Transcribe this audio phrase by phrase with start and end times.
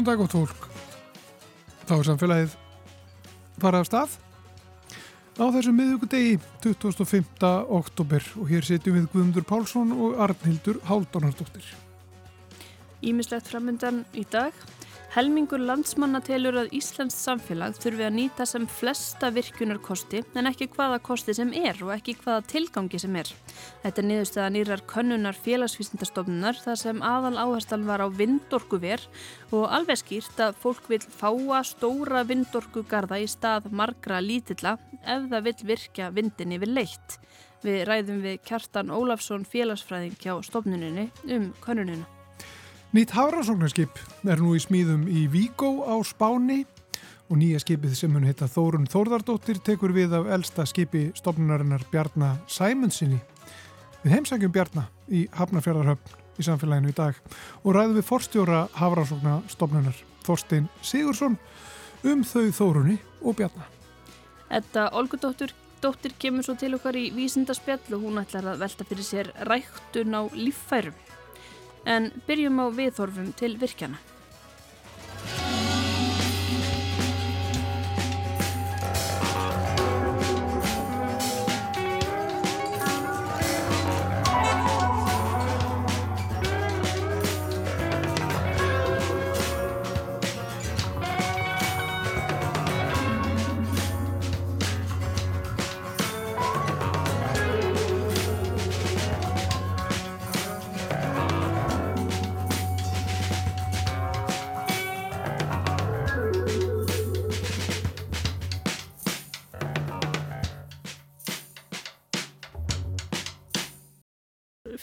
[0.00, 0.62] Góðan dag og tólk.
[1.84, 2.52] Þá er samfélagið
[3.60, 4.12] farað af stað
[5.36, 7.50] á þessum miðugudegi 25.
[7.76, 11.68] oktober og hér setjum við Guðmundur Pálsson og Arnhildur Háldónardóttir.
[13.04, 14.56] Ímislegt framöndan í dag.
[15.10, 21.00] Helmingur landsmanna telur að Íslands samfélag þurfi að nýta sem flesta virkunarkosti en ekki hvaða
[21.02, 23.32] kosti sem er og ekki hvaða tilgangi sem er.
[23.82, 29.02] Þetta er niðurstaða nýrar könnunar félagsvísindastofnunar þar sem aðal áherslan var á vindorkuver
[29.50, 35.50] og alveg skýrt að fólk vil fáa stóra vindorkugarða í stað margra lítilla ef það
[35.50, 37.18] vil virka vindin yfir leitt.
[37.66, 42.19] Við ræðum við Kjartan Ólafsson félagsfræðing hjá stofnuninni um könnunina.
[42.90, 46.64] Nýtt hafrásóknarskip er nú í smíðum í Vígó á Spáni
[47.30, 52.40] og nýja skipið sem hún heita Þórun Þórðardóttir tekur við af elsta skipi stofnunarinnar Bjarnar
[52.50, 53.20] Sæmundsinni.
[54.02, 57.20] Við heimsækjum Bjarnar í Hafnarfjörðarhöfn í samfélaginu í dag
[57.62, 61.38] og ræðum við forstjóra hafrásóknarstofnunar Þorstein Sigursson
[62.02, 63.70] um þau Þórunni og Bjarnar.
[64.50, 69.10] Þetta Olgudóttir dóttir kemur svo til okkar í vísindaspjall og hún ætlar að velta fyrir
[69.12, 70.98] sér ræktun á líffærum
[71.84, 73.98] en byrjum á viðhorfum til virkjana.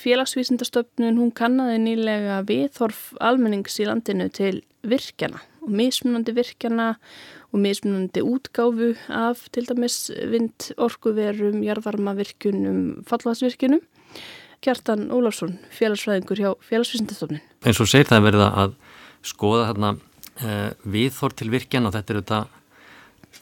[0.08, 6.94] Félagsvísindastöfnun hún kannaði nýlega viðhorf almennings í landinu til virkjana og mismunandi virkjana
[7.52, 13.84] og mismunandi útgáfu af til dæmis vind orkuverum, jarðvarmavirkunum, fallaðsvirkunum.
[14.64, 17.44] Kjartan Ólafsson, félagsfræðingur hjá Félagsvísindastöfnun.
[17.68, 18.80] En svo segir það verið að
[19.28, 22.42] skoða þarna uh, viðhorf til virkjana og þetta er þetta,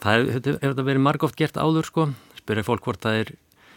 [0.02, 2.10] það hefur þetta verið margóft gert áður sko,
[2.42, 3.36] spyrja fólk hvort það er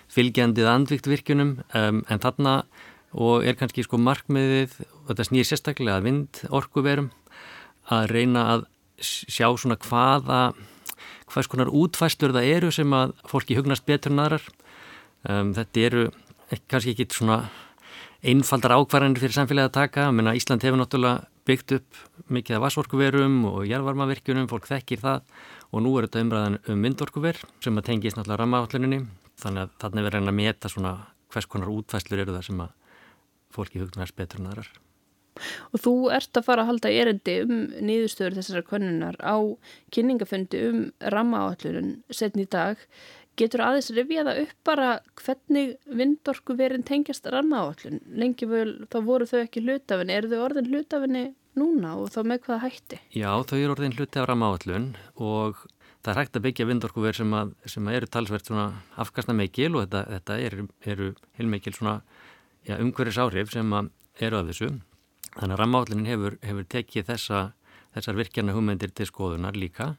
[0.10, 2.64] fylgjandið andvikt virkunum um, en þarna
[3.14, 7.10] og er kannski sko markmiðið og þetta snýr sérstaklega að vind orkuverum
[7.90, 8.68] að reyna að
[9.02, 10.42] sjá svona hvaða
[11.30, 14.46] hvað skonar útfæstur það eru sem að fólki hugnast betur en aðrar.
[15.30, 16.06] Um, þetta eru
[16.72, 17.44] kannski ekki svona
[18.26, 20.10] einfaldar ákvarðanir fyrir samfélagi að taka.
[20.16, 25.24] Menna Ísland hefur náttúrulega byggt upp mikið af vassorkuverum og jærvarmavirkjunum, fólk þekkir það.
[25.70, 29.04] Og nú er þetta umræðan um vindorkuver sem að tengist náttúrulega rammaátluninni
[29.40, 30.94] þannig að þannig verður reyna að meta svona
[31.34, 32.76] hvers konar útfæslur eru það sem að
[33.54, 34.72] fólki hugnast betur en aðrar.
[35.72, 37.54] Og þú ert að fara að halda erendi um
[37.86, 39.38] nýðustöður þessara konunar á
[39.96, 40.82] kynningafundi um
[41.14, 42.82] rammaáallurinn setn í dag.
[43.40, 44.90] Getur aðeins rifjaða upp bara
[45.22, 48.02] hvernig vindorku verin tengjast rammaáallun?
[48.20, 50.18] Lengi vel þá voru þau ekki hlutafinni.
[50.18, 51.26] Er þau orðin hlutafinni
[51.60, 53.00] núna og þá með hvaða hætti?
[53.16, 55.64] Já, þau eru orðin hluti af rammaáallun og
[56.04, 57.34] það er hægt að byggja vindorkuver sem,
[57.68, 58.50] sem eru talsvert
[59.04, 63.74] afkastna meikil og þetta, þetta eru, eru heilmeikil ja, umhverjus áhrif sem
[64.20, 64.70] eru af þessu.
[65.36, 67.42] Þannig að rammállinin hefur, hefur tekið þessa,
[67.96, 69.96] þessar virkjana hugmyndir til skoðunar líka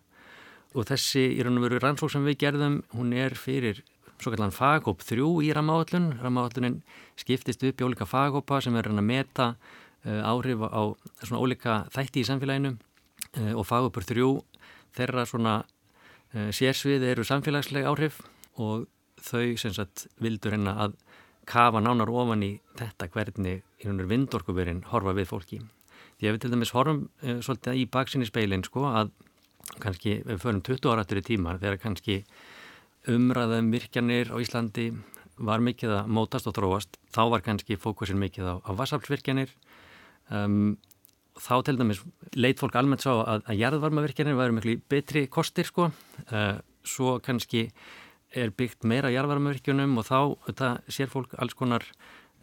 [0.74, 3.82] og þessi í raun og veru rannsók sem við gerðum, hún er fyrir
[4.20, 6.12] svo kallan fagóp þrjú í rammállun.
[6.20, 6.80] Rammállinin
[7.18, 10.94] skiptist upp í ólika fagópa sem er að meta uh, áhrif á
[11.24, 14.30] svona ólika þætti í samfélaginu uh, og fagópur þrjú
[14.94, 15.79] þeirra svona Eh,
[16.32, 18.20] sérsvið eru samfélagsleg áhrif
[18.60, 18.86] og
[19.20, 20.96] þau sem sagt vildur hennar að
[21.50, 25.60] kafa nánar ofan í þetta hvernig í húnur vindorkuverinn horfa við fólki.
[26.20, 29.12] Því að við til dæmis horfum e, svolítið í baksinni speilin sko að
[29.82, 32.20] kannski við förum 20 ára aftur í tíma þegar kannski
[33.10, 34.90] umræðum virkjanir á Íslandi
[35.40, 36.98] var mikið að mótast og þróast.
[37.14, 39.54] Þá var kannski fókusin mikið á, á vassaflsvirkjanir
[40.28, 40.76] um,
[41.40, 42.02] þá til dæmis
[42.36, 45.90] leit fólk almennt sá að, að jarðvarmavirkjarnir væri miklu betri kostir sko.
[46.28, 47.68] Uh, svo kannski
[48.36, 51.86] er byggt meira jarðvarmavirkjunum og þá þetta, sér fólk alls konar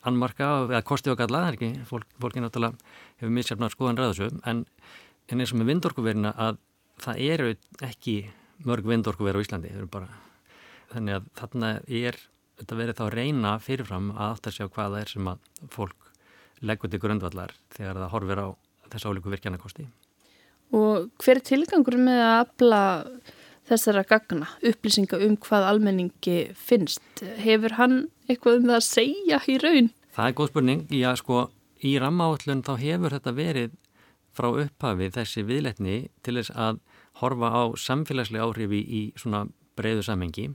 [0.08, 2.78] anmarka eða kosti og galla, það er ekki fólk, fólki náttúrulega
[3.22, 4.64] hefur missjafnar skoðan ræðsum en,
[5.32, 6.60] en eins og með vindorkuverina að
[7.04, 7.54] það eru
[7.88, 8.18] ekki
[8.68, 10.10] mörg vindorkuver á Íslandi bara,
[10.94, 12.20] þannig að þarna er
[12.58, 16.08] þetta verið þá að reyna fyrirfram að að sjá hvaða er sem að fólk
[16.66, 18.48] leggur til grundvallar þegar það horfir á
[18.92, 19.88] þess álíku virkjanakosti.
[20.76, 22.82] Og hver er tilgangur með að afla
[23.68, 27.04] þessara gagna, upplýsinga um hvað almenningi finnst?
[27.44, 27.98] Hefur hann
[28.28, 29.92] eitthvað um það að segja í raun?
[30.16, 30.86] Það er góð spurning.
[30.92, 31.48] Já, sko,
[31.84, 33.76] í rammaállun þá hefur þetta verið
[34.38, 36.82] frá upphafi þessi viðletni til þess að
[37.22, 39.48] horfa á samfélagslega áhrifi í svona
[39.78, 40.52] breyðu samhengi.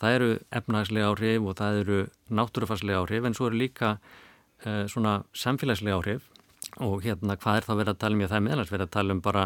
[0.00, 2.00] Það eru efnagslega áhrif og það eru
[2.32, 6.28] náttúrufarslega áhrif en svo eru líka uh, svona samfélagslega áhrif
[6.78, 8.22] og hérna hvað er það verið að tala um?
[8.22, 9.44] Í það meðalans verið að tala um bara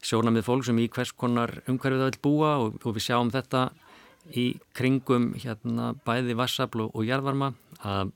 [0.00, 3.66] sjónamið fólk sem í hvers konar umhverfið það vil búa og, og við sjáum þetta
[4.36, 7.52] í kringum hérna bæði vassafl og, jarðvarma
[7.86, 8.12] að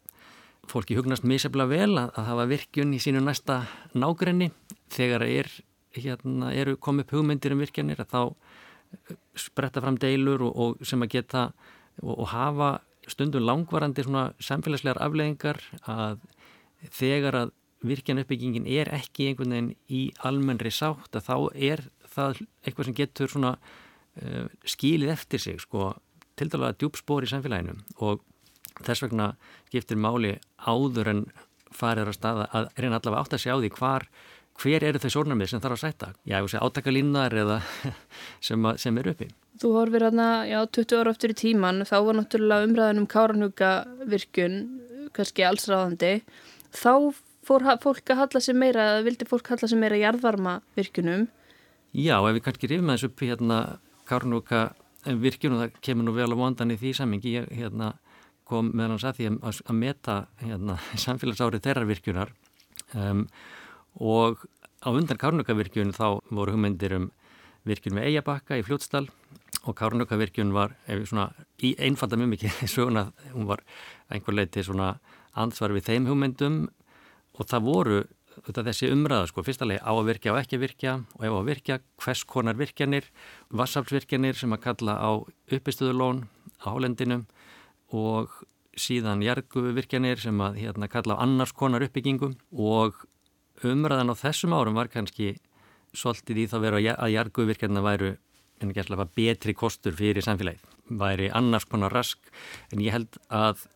[0.71, 4.51] fólki hugnast misefla vel að, að hafa virkjun í sínu næsta nágrenni.
[4.93, 5.51] Þegar er,
[5.97, 8.23] hérna, eru komið upp hugmyndir um virkjanir að þá
[9.37, 11.49] spretta fram deilur og, og sem að geta
[12.03, 12.71] og, og hafa
[13.11, 14.05] stundum langvarandi
[14.41, 15.61] samfélagslegar afleggingar
[15.91, 16.23] að
[16.95, 17.53] þegar að
[17.89, 21.85] virkjan uppbyggingin er ekki einhvern veginn í almennri sátt að þá er
[22.15, 25.93] það eitthvað sem getur svona uh, skílið eftir sig sko
[26.39, 28.23] til dala djúpspor í samfélaginu og
[28.83, 29.35] þess vegna
[29.69, 30.37] skiptir máli
[30.67, 31.27] áður en
[31.75, 34.07] farir að staða að reyna allavega átt að sjá því hvar,
[34.63, 36.11] hver eru þau sórnarmið sem þarf að sætta.
[36.23, 37.61] Já, ég sé átakalínar eða
[38.49, 39.29] sem, að, sem er uppi.
[39.63, 43.73] Þú horfir hérna, já, 20 ára eftir í tíman, þá var náttúrulega umræðin um káranhuga
[44.11, 44.59] virkun,
[45.15, 46.15] kannski allsráðandi.
[46.75, 46.95] Þá
[47.47, 51.29] fór fólk að halla sig meira, vildi fólk halla sig meira jarðvarma virkunum?
[51.95, 53.59] Já, ef við kannski rifum aðeins upp hérna
[54.09, 54.63] káranhuga
[55.05, 57.93] virkun og það kemur nú vel á vondan í því samingi, hérna
[58.49, 62.33] kom meðan hans að því að, að meta hérna, samfélagsárið þeirra virkjunar
[62.93, 63.27] um,
[64.01, 64.45] og
[64.85, 67.11] á undan Kárnukavirkjun þá voru hugmyndir um
[67.65, 69.07] virkjun með Eyjabakka í Fljótsdal
[69.65, 70.75] og Kárnukavirkjun var
[71.09, 71.31] svona,
[71.65, 73.65] í einfalda mjög mikið söguna, hún var
[74.13, 74.97] einhver leiti svona
[75.41, 76.65] ansvar við þeim hugmyndum
[77.35, 77.99] og það voru
[78.43, 81.37] þetta þessi umræða sko, fyrsta leið á að virkja og ekki að virkja og ef
[81.37, 83.07] að virkja hvers konar virkjanir,
[83.55, 85.11] vassaflsvirkjanir sem að kalla á
[85.55, 86.25] uppistöðulón
[86.63, 87.27] á Hólendinum
[87.95, 88.35] og
[88.75, 93.05] síðan jarguvirkjanir sem að hérna kalla á annars konar uppbyggingum og
[93.63, 95.37] umræðan á þessum árum var kannski
[95.95, 98.15] svolítið í það að vera að jarguvirkjarna væru
[98.63, 102.19] en ekki alltaf betri kostur fyrir samfélagið, væri annars konar rask
[102.73, 103.67] en ég held að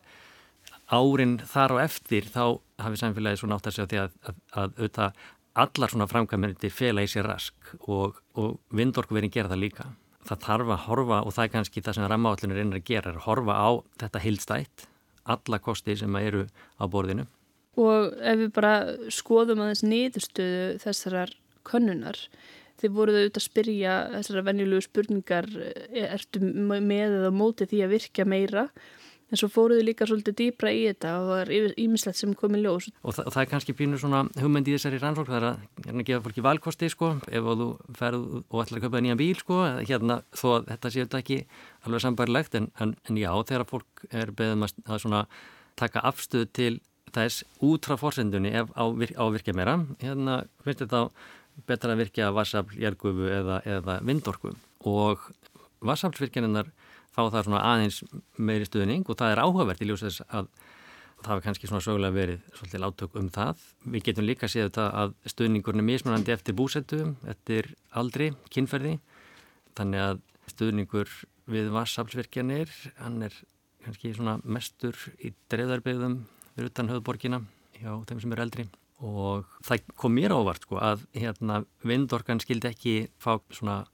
[0.89, 4.77] árin þar á eftir þá hafi samfélagið svo nátt að segja því að, að, að
[4.79, 5.25] auðvitað
[5.59, 9.89] allar svona framkvæmindi fela í sér rask og, og vindorkuverin gera það líka
[10.29, 13.19] það þarf að horfa og það er kannski það sem rammaállunir reynir að gera, er
[13.19, 13.69] að horfa á
[14.03, 14.87] þetta hildstætt,
[15.35, 16.47] alla kosti sem eru
[16.77, 17.27] á borðinu.
[17.79, 18.73] Og ef við bara
[19.15, 21.35] skoðum aðeins niðurstöðu þessarar
[21.69, 22.19] könnunar,
[22.81, 25.51] þið voruð auðvitað að spyrja þessara venjulegu spurningar,
[26.09, 28.67] ertu með eða mótið því að virka meira?
[29.29, 32.87] En svo fóruðu líka svolítið dýbra í þetta og það er ímislegt sem komið ljós.
[33.03, 35.85] Og það, og það er kannski pínu svona hugmynd í þessari rannsók, það er að
[35.85, 39.61] hérna gefa fólki valkosti sko, ef þú ferð og ætlar að köpa nýjan bíl sko,
[39.83, 41.39] hérna þó að þetta séu þetta ekki
[41.85, 45.23] alveg sambarilegt, en, en, en já, þegar fólk er beðum að, að svona
[45.79, 46.73] taka afstöð til
[47.13, 51.05] þess út frá fórsendunni ef á, á virkja meira, hérna finnst þetta
[51.69, 54.55] betra að virkja vassafl, jærgufu eða, eða vindorku
[54.89, 55.29] og
[55.85, 56.71] vassaflvirkjaninnar
[57.19, 58.01] fá það svona aðeins
[58.39, 60.51] meiri stuðning og það er áhugavert í ljósess að
[61.19, 63.63] það hefur kannski svona sögulega verið svolítið látök um það.
[63.91, 68.99] Við getum líka séð þetta að stuðningurinn er mismunandi eftir búsettu, eftir aldri, kynferði.
[69.79, 70.21] Þannig að
[70.53, 71.15] stuðningur
[71.51, 72.71] við vassaflsvirkjanir,
[73.03, 73.35] hann er
[73.85, 76.21] kannski svona mestur í dreifðarbygðum
[76.59, 77.43] við utan höfðborgina
[77.79, 78.69] hjá þeim sem eru eldri.
[79.07, 83.85] Og það kom mér ávart sko að hérna vindorkan skildi ekki fá svona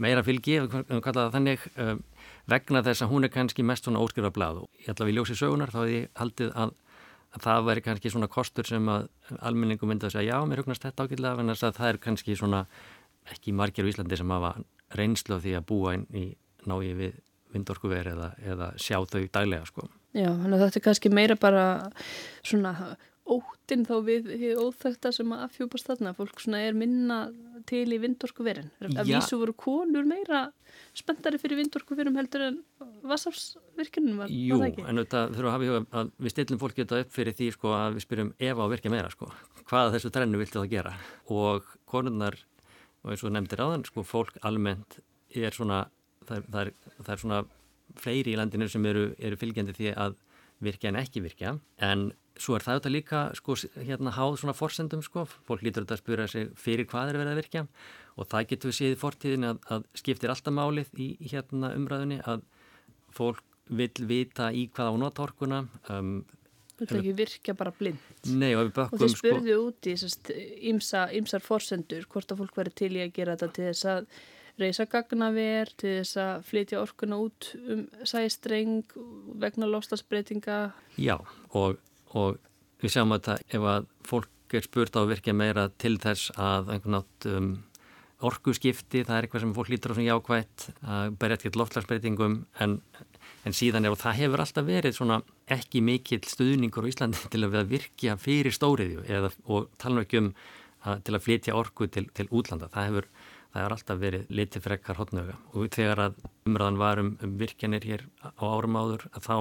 [0.00, 2.02] meira fylgi, ef við kallaðum það þannig, um,
[2.50, 5.18] vegna þess að hún er kannski mest svona óskrifa blad og ég ætla að við
[5.18, 6.74] ljósi sögunar þá hefði ég haldið að,
[7.36, 10.86] að það væri kannski svona kostur sem að almenningum myndi að segja já, mér hugnast
[10.86, 12.64] þetta ágætlega en það er kannski svona
[13.30, 14.54] ekki margir í Íslandi sem hafa
[14.96, 16.26] reynslu af því að búa inn í
[16.68, 17.18] nági við
[17.54, 19.86] vindorkuveri eða, eða sjá þau daglega sko.
[20.14, 21.64] Já, þannig að þetta er kannski meira bara
[22.46, 22.72] svona
[23.30, 26.12] óttinn þá við óþægta sem að afhjúpast þarna.
[26.16, 27.20] Fólk svona er minna
[27.68, 28.70] til í vindorkuverin.
[28.90, 30.48] Að vísu voru konur meira
[30.96, 32.58] spenntari fyrir vindorkuverum heldur en
[33.06, 36.82] vassafsvirkjunum var, Jú, var en þetta þurfum að hafa í huga að við stillum fólki
[36.82, 39.30] þetta upp fyrir því sko að við spyrjum ef á að virka meira sko.
[39.70, 40.96] Hvaða þessu trennu viltu það gera?
[41.30, 42.38] Og konurnar
[43.04, 44.98] og eins og nefndir áðan sko fólk almennt
[45.30, 45.84] er svona
[46.26, 47.40] það er, það er, það er svona
[48.00, 50.18] fleiri í landinu sem eru, eru fylgjandi því að
[50.64, 51.54] virkja en ekki virkja.
[51.82, 52.10] En
[52.40, 56.02] Svo er það auðvitað líka sko, hérna háð svona forsendum sko, fólk lítur auðvitað að
[56.02, 57.66] spura sig fyrir hvað er verið að virkja
[58.16, 62.20] og það getur við séð í fortíðin að, að skiptir alltaf málið í hérna umræðunni
[62.24, 62.44] að
[63.16, 65.60] fólk vil vita í hvað á notorkuna.
[65.92, 66.20] Um,
[66.80, 68.04] Þú vil ekki virka bara blind.
[68.32, 68.96] Nei og við bökkum sko.
[68.96, 69.88] Og þið spurðu sko, út
[70.64, 70.72] í
[71.20, 74.06] ymsar forsendur hvort að fólk verið til í að gera þetta til þess að
[74.60, 78.96] reysa gagnaver, til þess að flytja orkuna út um sæstreng
[79.40, 80.58] vegna lofstafsbreytinga.
[80.96, 81.18] Já
[81.52, 81.76] og
[82.18, 82.38] og
[82.80, 86.72] við sjáum að ef að fólk er spurt á að virkja meira til þess að
[86.74, 87.50] einhvern nátt um,
[88.26, 92.36] orgu skipti, það er eitthvað sem fólk lítur á sem jákvægt, að berja ekkert loftlagsbreytingum
[92.64, 92.76] en,
[93.48, 97.44] en síðan er og það hefur alltaf verið svona ekki mikill stuðningur á Íslandi til
[97.46, 100.32] að virkja fyrir stóriðju eða, og tala ekki um
[100.84, 102.68] að, til að flytja orgu til, til útlanda.
[102.72, 103.08] Það hefur,
[103.52, 107.88] það hefur alltaf verið litið frekkar hotnöga og þegar að umræðan var um, um virkjanir
[107.88, 109.36] hér á árum áður að þá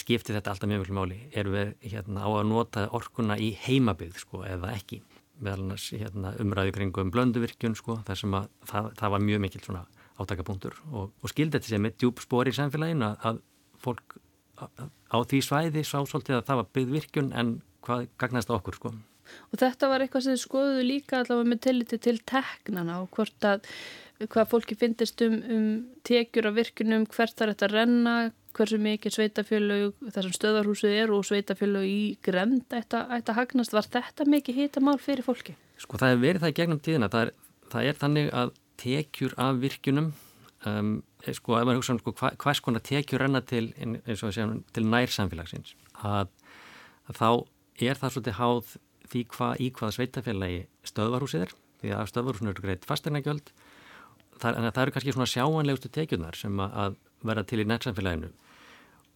[0.00, 1.18] skipti þetta alltaf mjög mjög máli.
[1.32, 5.02] Erum við hérna, á að nota orguna í heimabygð sko, eða ekki?
[5.44, 9.80] Meðal hérna, umræðu kringum blönduvirkjun sko, þar sem að það, það var mjög mikill
[10.16, 13.42] átakapunktur og, og skildi þetta sem með djúb spór í samfélaginu að, að
[13.84, 14.16] fólk
[14.56, 17.52] á því svæði sá svolítið að það var byggvirkjun en
[17.84, 18.94] hvað gagnast okkur sko.
[19.50, 23.66] Og þetta var eitthvað sem skoðuðu líka allavega með tilliti til teknana og hvort að
[24.32, 25.66] hvað fólki finnist um, um
[26.06, 28.14] tekjur af virkunum, hvert þar þetta renna,
[28.56, 33.74] hversu mikið sveitafélög þar sem stöðarhúsið er og sveitafélög í grend ætti að hagnast.
[33.76, 35.56] Var þetta mikið hitamál fyrir fólki?
[35.80, 37.10] Sko það hefur verið það í gegnum tíðina.
[37.12, 37.34] Það er,
[37.74, 40.14] það er þannig að tekjur af virkunum
[40.68, 40.96] um,
[41.36, 43.68] sko ef maður hugsa um sko hva, hvers konar tekjur renna til,
[44.06, 45.74] segjum, til nær samfélagsins
[46.06, 46.32] að,
[47.10, 47.30] að þá
[47.86, 48.74] er það svolítið háð
[49.06, 50.60] því hvað í hvaða sveitafélagi
[50.90, 53.52] stöðvarhúsið er því að stöðvarhúsinu eru greitt fastegnagjöld
[54.40, 58.32] það, það eru kannski svona sjáanlegustu tekjunar sem að verða til í nærsamfélaginu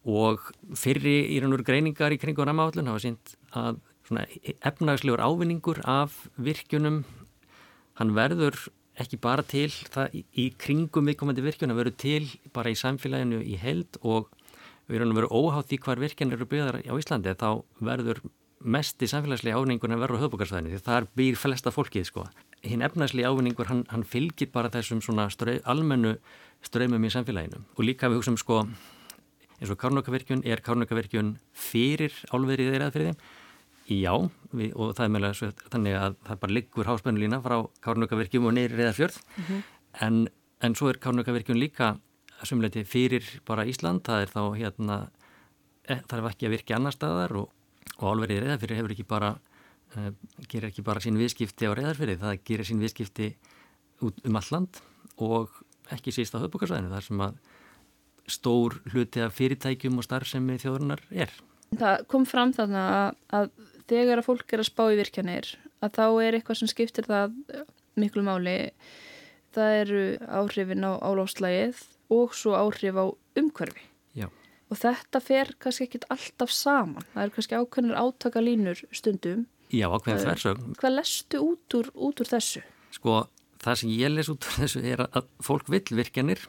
[0.07, 3.81] og fyrri í raun og greiningar í kringu rammaállun hafa sínt að
[4.65, 7.03] efnagslegur ávinningur af virkjunum
[7.99, 8.57] hann verður
[8.99, 13.57] ekki bara til það í, kringum viðkomandi virkjun að verður til bara í samfélaginu í
[13.61, 14.31] held og
[14.89, 18.21] við erum vera óhátt í hvar virkjan eru byggðar á Íslandi þá verður
[18.61, 22.25] mest í samfélagslega ávinningur en verður á höfbúkarsvæðinu því þar býr flesta fólkið sko.
[22.61, 26.17] Hinn efnagslega ávinningur hann, hann fylgir bara þessum svona strau, almennu
[26.65, 28.65] ströymum í samfélaginu og líka við hugsaum sko
[29.61, 33.21] eins og Kárnökavirkjun er Kárnökavirkjun fyrir álverið eða fyrir þeim
[33.91, 34.13] Já,
[34.55, 38.77] við, og það er meðlega þannig að það bara liggur háspennulína frá Kárnökavirkjum og neyri
[38.77, 39.17] reyðarfjörð.
[39.19, 39.63] Mm -hmm.
[40.05, 40.27] en,
[40.61, 41.97] en svo er Kárnökavirkjun líka
[42.43, 44.01] sumleiti fyrir bara Ísland.
[44.05, 45.09] Það er þá hérna
[45.83, 47.49] e, það er ekki að virka annar staðar og,
[47.97, 49.39] og álverið reyðarfjörð hefur ekki bara
[49.97, 50.11] uh,
[50.47, 53.35] gerir ekki bara sín viðskipti á reyðarfjörði það gerir sín viðskipti
[54.01, 54.81] út um alland
[55.17, 55.49] og
[55.91, 57.35] ekki síst á höfbúkarsvæðinu þar sem að
[58.29, 61.33] stór hluti af fyrirtækjum og starfsemi þjóðurnar er.
[61.79, 63.51] Það kom fram þarna að, að
[63.91, 67.37] þegar að fólk er að spá í virkjanir að þá er eitthvað sem skiptir það
[67.99, 68.57] miklu máli
[69.55, 71.81] það eru áhrifin á álófslægið
[72.13, 73.05] og svo áhrif á
[73.39, 73.83] umhverfi
[74.15, 74.27] Já.
[74.71, 80.25] og þetta fer kannski ekkit alltaf saman það eru kannski ákveðnir átakalínur stundum Já, ákveðin
[80.25, 82.63] þversögn Hvað lestu út úr, út úr þessu?
[82.91, 83.21] Sko,
[83.63, 86.43] það sem ég les út úr þessu er að fólk vill virkjanir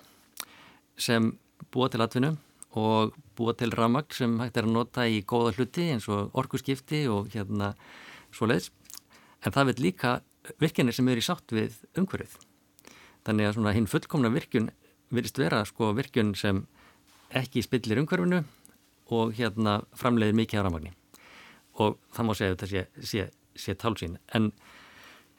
[0.98, 1.32] sem
[1.72, 2.36] búa til atvinnu
[2.78, 7.04] og búa til ramagn sem hægt er að nota í góða hluti eins og orkuskipti
[7.12, 7.72] og hérna
[8.32, 8.70] svo leiðs.
[9.44, 10.20] En það vil líka
[10.60, 12.36] virkjanir sem eru í sátt við umhverfið.
[13.26, 14.70] Þannig að svona hinn fullkomna virkjun
[15.12, 16.64] virðist vera sko virkjun sem
[17.36, 18.42] ekki spillir umhverfinu
[19.12, 20.92] og hérna framleiðir mikið á ramagni.
[21.80, 23.26] Og það má segja þetta sé, sé,
[23.56, 24.16] sé tálsín.
[24.34, 24.50] En,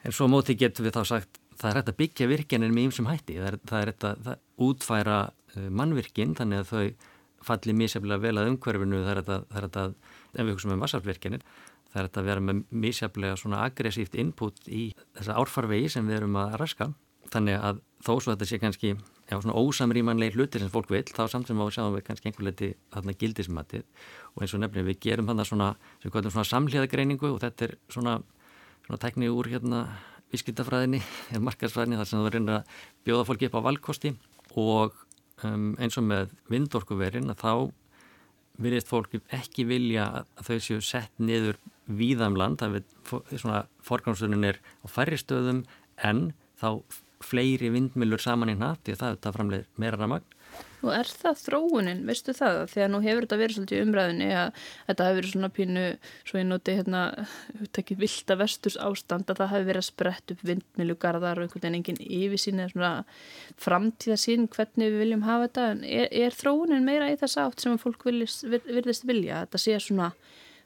[0.02, 3.10] en svo móti getur við þá sagt það er hægt að byggja virkjanir með ýmsum
[3.10, 3.38] hætti.
[3.40, 4.32] Það er, það er hægt að
[4.68, 7.12] útfæra uh, mannvirkin þannig að þau
[7.44, 9.22] falli mísjaflega vel að umhverfinu það er
[9.66, 9.86] þetta,
[10.34, 11.42] ef við hugsaum um vassarfvirkjanir,
[11.90, 14.84] það er þetta að vera með mísjaflega svona aggressíft input í
[15.18, 16.92] þessa árfarvegi sem við erum að raska.
[17.34, 21.24] Þannig að þó svo þetta sé kannski já, svona ósamrýmanlega hlutir sem fólk vil, þá
[21.32, 23.84] samt sem á að sjáum við kannski einhver leiti þarna gildismatið
[24.34, 25.70] og eins og nefnir við gerum þarna svona,
[26.04, 28.18] svona samhliðagreiningu og þetta er svona,
[28.84, 29.86] svona tekni úr hérna
[30.34, 31.00] vískildafræðinni,
[31.46, 32.76] markarsfræðinni þar sem það verður að
[33.06, 34.14] bjóða fólki upp á valkosti.
[34.60, 34.98] Og
[35.46, 37.52] um, eins og með vindorkuverin að þá
[38.64, 41.58] virðist fólki ekki vilja að þau séu sett niður
[41.90, 45.64] víðamland, það er svona forgámsunin er á færri stöðum
[46.06, 46.28] en
[46.60, 46.84] þá
[47.24, 50.33] fleiri vindmilur saman í hnatt því að það, það framleir meira ramagn
[50.84, 52.58] Og er það þróunin, veistu það?
[52.74, 55.84] Þegar nú hefur þetta verið svolítið umræðinni að þetta hefur verið svona pínu,
[56.28, 57.02] svo ég noti hérna,
[57.76, 61.78] tekið vilda vesturs ástand að það hefur verið að sprett upp vindmilugarðar og einhvern veginn
[61.80, 62.92] enginn yfirsýn eða svona
[63.64, 65.68] framtíðasýn hvernig við viljum hafa þetta.
[65.72, 69.44] En er, er þróunin meira í þess átt sem að fólk viljast, virðist vilja?
[69.46, 70.10] Þetta sé svona,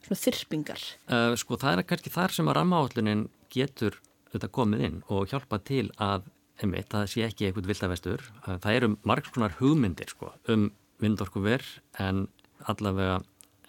[0.03, 0.89] svona þyrpingar?
[1.07, 4.03] Uh, sko það er kannski þar sem að rammaállunin getur
[4.33, 6.27] þetta komið inn og hjálpa til að
[6.63, 8.25] einmitt, það sé ekki eitthvað vildavestur.
[8.47, 10.71] Það eru margs konar hugmyndir sko, um
[11.03, 11.63] vindorkuver
[12.03, 12.27] en
[12.67, 13.21] allavega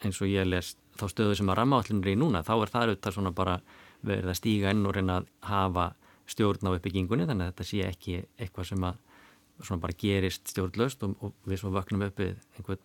[0.03, 3.15] eins og ég les þá stöðu sem að rammaállunir í núna, þá er það auðvitað
[3.15, 3.59] svona bara
[4.05, 5.85] verið að stíga inn og reyna að hafa
[6.29, 8.99] stjórn á uppbyggingunni þannig að þetta sé ekki eitthvað sem að
[9.59, 12.83] svona bara gerist stjórnlaust og, og við svo vaknum uppið einhvern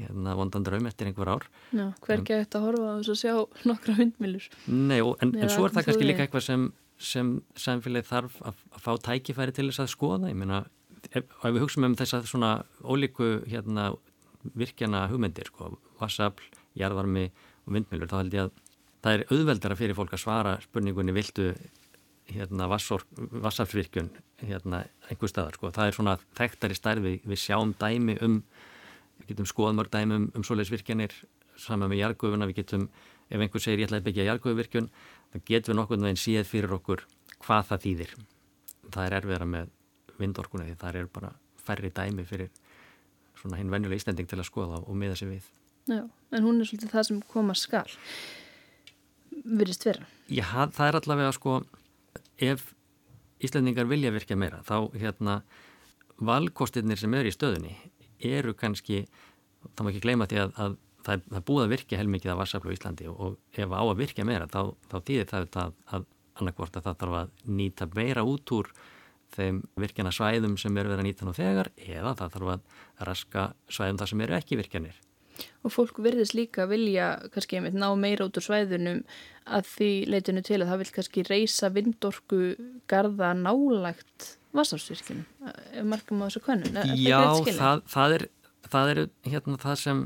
[0.00, 1.46] hérna, vondan draum eftir einhver ár.
[1.72, 4.48] Já, hver ekki eftir að horfa þess að sjá nokkra vindmilur?
[4.68, 6.66] Nei, og, en, en svo er það kannski líka eitthvað sem,
[7.02, 10.30] sem samfélagi þarf að, að fá tækifæri til þess að skoða.
[10.30, 10.62] Ég meina,
[11.10, 13.90] ef, ef við hugsaum um þess að svona ólíku hérna,
[14.58, 17.28] virkjana hugmyndir, sko, vassafl, jarðvarmi
[17.66, 18.58] og vindmilur, þá held ég að
[19.02, 21.52] það er auðveldara fyrir fólk að svara spurningunni viltu
[22.32, 24.10] hérna, vassaflsvirkjun
[24.46, 25.58] hérna, einhver staðar.
[25.58, 25.72] Sko.
[25.74, 28.40] Það er svona þekktari stærfi, við sjáum dæmi um,
[29.20, 31.16] við getum skoðað mörg dæmi um, um svoleiðsvirkjanir
[31.60, 32.86] saman með jargöfuna, við getum,
[33.28, 34.88] ef einhver segir ég ætla að byggja jargöfuvirkjun,
[35.32, 37.06] þá getum við nokkur veginn síð fyrir okkur
[37.42, 38.12] hvað það þýðir.
[38.92, 39.72] Það er erfiðara með
[40.20, 42.52] vindorkuna því það er bara færri dæmi fyrir
[43.40, 45.48] svona hinn venjulega ístending til að skoða og miða sig við.
[45.90, 47.86] Já, en hún er svolítið það sem koma skal
[49.42, 50.06] virðist vera.
[50.30, 51.58] Já, það er allavega sko
[52.42, 52.70] ef
[53.42, 55.40] Íslandingar vilja virkja meira þá hérna
[56.22, 57.72] valkostirnir sem eru í stöðunni
[58.22, 59.02] eru kannski,
[59.74, 62.32] þá má ekki gleyma því að, að það er, það er búið að virkja heilmikið
[62.32, 65.76] af vassaflu í Íslandi og, ef á að virkja meira þá, þá þýðir það að,
[65.96, 66.08] að
[66.40, 68.72] annarkvort að það þarf að nýta meira út úr
[69.32, 73.46] þeim virkjana svæðum sem eru verið að nýta nú þegar eða það þarf að raska
[73.72, 75.00] svæðum þar sem eru ekki virkjanir.
[75.64, 79.00] Og fólk verðist líka vilja kannski einmitt ná meira út úr svæðunum
[79.48, 82.42] að því leitinu til að það vil kannski reysa vindorku
[82.90, 88.26] garda nálægt vassafsvirkjum ef markum á þessu konun Já, það, það er
[88.72, 90.02] það er hérna það sem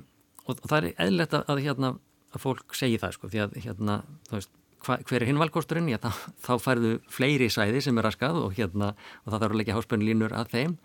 [0.47, 1.93] og það er eðlert að, hérna,
[2.35, 3.99] að fólk segi það sko, því að hérna,
[4.31, 4.53] veist,
[4.87, 6.11] hva, hver er hinvalkosturinn þá,
[6.43, 8.93] þá færðu fleiri sæði sem er raskað og hérna
[9.25, 10.77] og það þarf að leggja háspennlínur að þeim.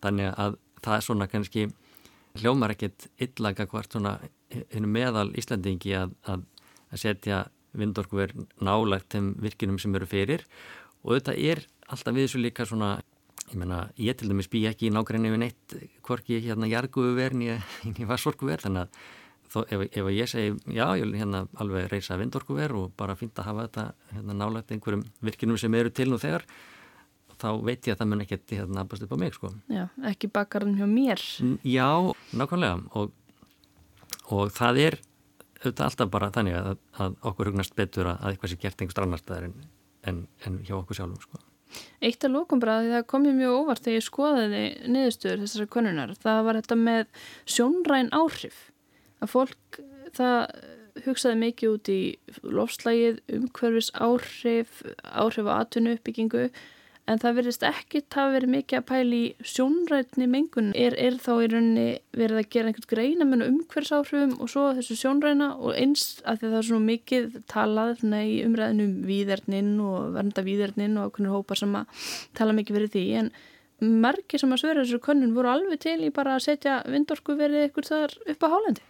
[0.00, 1.66] Þannig að það er svona kannski
[2.40, 4.16] hljómar ekkit illanga hvort svona
[4.86, 6.46] meðal Íslandingi að, að,
[6.90, 7.42] að setja
[7.76, 10.46] vindorkuver nálagt þeim virkinum sem eru fyrir.
[11.04, 12.98] Og þetta er alltaf við þessu líka svona
[13.50, 17.46] ég menna, ég til dæmis bý ekki í nákvæmni við neitt hvorki hérna jarguver en
[18.00, 19.00] ég var sorkuver þannig að
[19.50, 23.42] þó, ef, ef ég segi já, ég vil hérna alveg reysa vindorkuver og bara fýnda
[23.42, 26.46] að hafa þetta hérna nálagt einhverjum virkinum sem eru til nú þegar
[27.40, 29.50] þá veit ég að það mun ekkert hérna aðbast upp á mig sko.
[29.72, 31.22] Já, ekki bakarinn hjá mér.
[31.64, 31.88] Já,
[32.36, 33.14] nákvæmlega og,
[34.28, 34.98] og það er
[35.60, 39.48] auðvitað alltaf bara þannig að, að okkur hugnast betur að eitthvað sé gert einhver strannarstæðar
[39.48, 39.56] en,
[40.08, 41.40] en, en hjá okkur sjálfum sko.
[42.00, 46.16] Eitt af lókumbræði það kom ég mjög óvart þegar ég skoðaði niðurstöður þessari konunar.
[46.22, 47.22] Það var þetta með
[47.56, 48.60] sjónræn áhrif.
[49.20, 49.80] Að fólk
[50.16, 50.38] það
[51.04, 52.00] hugsaði mikið út í
[52.58, 56.48] lofslægið, umhverfis áhrif, áhrif á atvinnu uppbyggingu
[57.10, 59.20] en það verðist ekki það verið mikið að pæli
[59.52, 60.70] sjónrætni mengun.
[60.78, 64.98] Er, er þá í rauninni verið að gera einhvert greina með umhversáhrifum og svo þessu
[65.00, 70.44] sjónræna og eins að það er svona mikið talað í umræðinu um výðerninn og vernda
[70.46, 72.04] výðerninn og okkur hópar sem að
[72.38, 73.06] tala mikið verið því.
[73.22, 73.32] En
[74.04, 77.66] margir sem að svöra þessu konun voru alveg til í bara að setja vindorku verið
[77.66, 78.84] eitthvað þar upp á hálendi.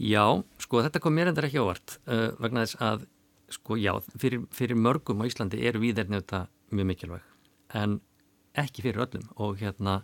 [0.00, 0.24] Já,
[0.62, 3.08] sko þetta kom mér endur ekki ávart uh, vegna þess að
[3.50, 7.29] sko já, fyrir, fyrir mörgum á Íslandi er výðerni þetta mjög mikilvæg
[7.76, 8.00] en
[8.58, 9.26] ekki fyrir öllum.
[9.38, 10.00] Og hérna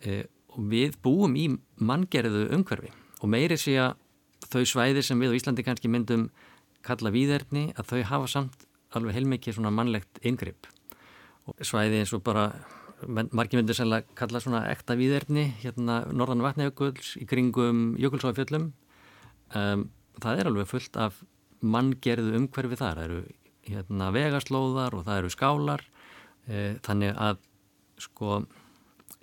[0.00, 0.24] e,
[0.54, 1.48] og við búum í
[1.80, 2.92] manngerðu umhverfi.
[3.22, 3.98] Og meiri sé að
[4.48, 6.28] þau svæðir sem við á Íslandi kannski myndum
[6.86, 10.68] kalla výðerni að þau hafa samt alveg heilmikið svona mannlegt yngripp
[11.48, 12.46] og svæði eins og bara
[13.06, 18.70] margir myndir sannlega kalla svona ekta výðerni hérna norðan vatnajökuls í kringum jökulsóðafjöllum
[19.54, 19.84] um,
[20.22, 21.20] það er alveg fullt af
[21.58, 22.98] manngerðu umhverfi þar.
[22.98, 23.20] Það eru
[23.68, 25.84] hérna vegaslóðar og það eru skálar
[26.48, 27.40] þannig að
[28.00, 28.42] sko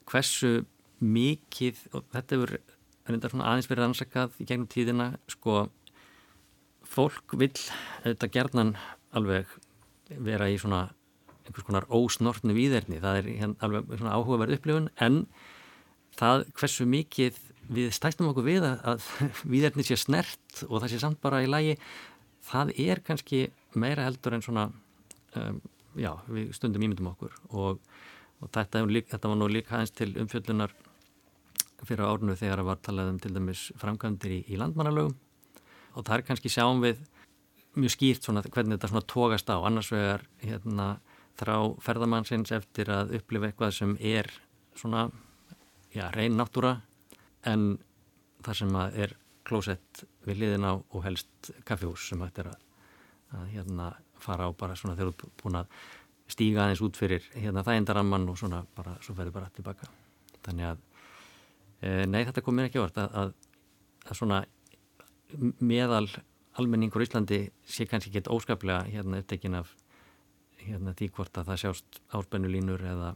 [0.05, 0.65] hversu
[1.01, 2.57] mikið og þetta er
[3.15, 5.65] aðeins verið ansakað í gegnum tíðina sko
[6.85, 7.53] fólk vil
[8.03, 8.75] þetta gerðnan
[9.15, 9.49] alveg
[10.09, 10.87] vera í svona
[11.45, 15.21] einhvers konar ósnortnu výðerni það er hérna alveg svona áhugaverð upplifun en
[16.17, 17.37] það hversu mikið
[17.75, 19.09] við stæstum okkur við að, að
[19.53, 21.77] výðerni sé snert og það sé samt bara í lagi
[22.45, 24.67] það er kannski meira heldur en svona
[25.35, 25.61] um,
[25.99, 27.81] já, við stundum ímyndum okkur og,
[28.41, 30.73] og þetta, þetta var nú líka aðeins til umfjöllunar
[31.85, 35.15] fyrir árnu þegar það var talað um til dæmis framkvæmdir í, í landmannalögum
[35.95, 37.03] og það er kannski sjáum við
[37.75, 39.57] mjög skýrt svona hvernig þetta svona tókast á.
[39.59, 40.87] Annars vegar hérna
[41.39, 44.29] þrá ferðamannsins eftir að upplifa eitthvað sem er
[44.79, 45.09] svona
[45.91, 46.77] já, reyn náttúra
[47.47, 47.75] en
[48.45, 52.61] það sem er klósett við liðin á og helst kaffjús sem hægt er að,
[53.35, 53.91] að hérna
[54.25, 55.79] fara á bara svona þegar þú er búin að
[56.35, 59.89] stíga aðeins út fyrir hérna þægindaramman og svona bara, svo ferður bara tilbaka.
[60.45, 60.85] Þannig að,
[61.81, 63.35] e, nei þetta kom mér ekki orð að, að,
[64.09, 64.41] að svona
[65.59, 66.07] meðal
[66.59, 69.73] almenningur í Íslandi sé kannski ekki óskaplega hérna upptekin af
[70.65, 73.13] hérna því hvort að það sjást árbennulínur eða,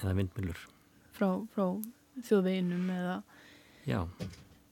[0.00, 0.62] eða vindmjölur.
[1.16, 1.66] Frá, frá
[2.26, 3.16] þjóðveginum eða?
[3.88, 4.00] Já.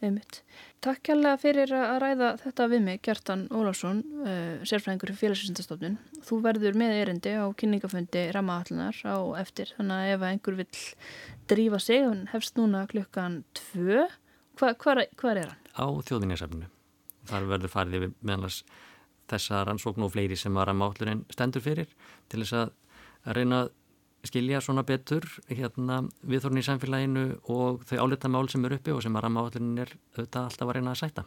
[0.04, 0.40] Einmitt.
[0.84, 5.98] Takk kærlega fyrir að ræða þetta við mig, Gjartan Ólafsson, uh, sérfræðingur í félagsvísindastofnun.
[6.26, 10.82] Þú verður með erindi á kynningafundi Rammahallunar á eftir, þannig að ef einhver vill
[11.50, 14.06] drífa sig, hann hefst núna klukkan tvö.
[14.58, 15.72] Hva, hvar, hvar er hann?
[15.74, 16.70] Á þjóðvinniðsefninu.
[17.28, 18.62] Þar verður farið við meðanlas
[19.28, 21.90] þessa rannsókn og fleiri sem var mátlurinn stendur fyrir
[22.32, 23.74] til þess að reyna að
[24.28, 29.02] skilja svona betur hérna, viðþórn í samfélaginu og þau álita mál sem eru uppi og
[29.04, 31.24] sem að rammaáallin er auðvitað alltaf að reyna að sæta.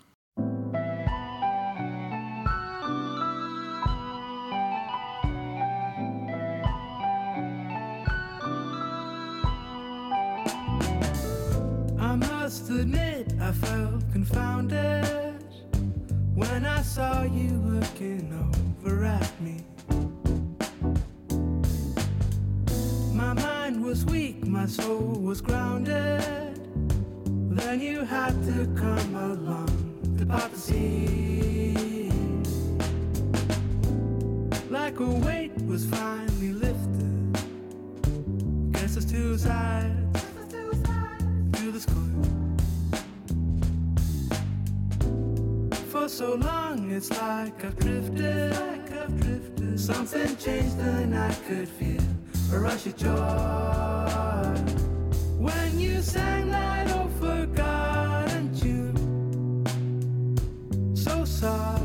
[11.97, 15.43] I must admit I felt confounded
[16.35, 19.70] when I saw you looking over at me
[23.81, 26.21] was weak, my soul was grounded.
[27.49, 32.11] Then you had to come along to part the sea.
[34.69, 37.33] Like a weight was finally lifted.
[38.71, 40.23] Guess there's two sides
[41.53, 42.57] to this coin.
[45.89, 48.51] For so long, it's like I've drifted.
[48.51, 49.79] Like I've drifted.
[49.79, 52.20] Something changed and I could feel
[52.59, 53.11] rush of joy
[55.37, 59.65] when you sang that old forgotten tune.
[60.95, 61.83] So soft,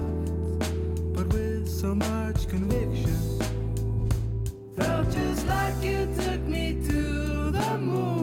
[1.15, 3.17] but with so much conviction.
[4.77, 8.16] Felt just like you took me to the moon.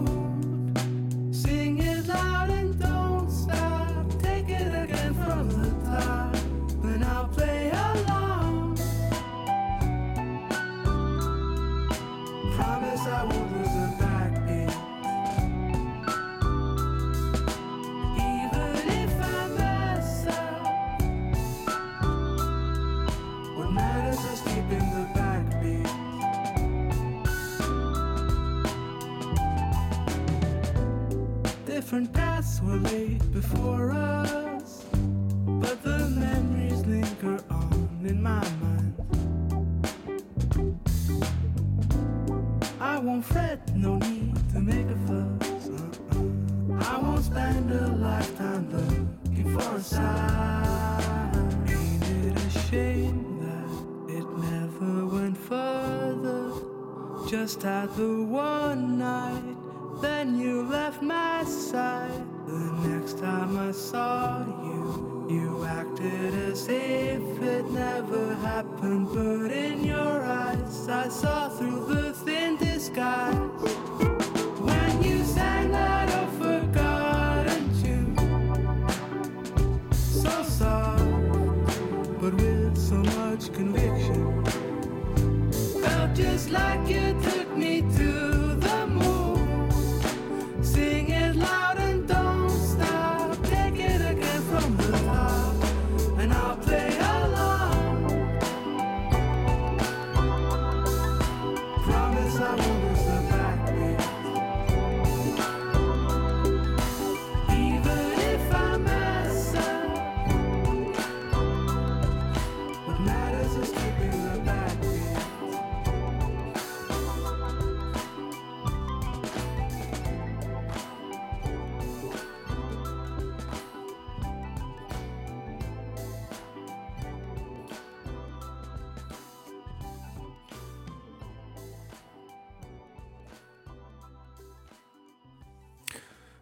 [57.65, 58.62] at the wall.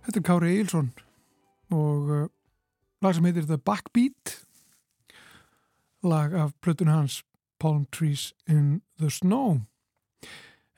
[0.01, 0.91] Þetta er Kári Eilsson
[1.71, 2.23] og uh,
[3.01, 4.39] lag sem heitir The Backbeat.
[6.03, 7.21] Lag af plötun hans
[7.59, 9.61] Palm Trees in the Snow.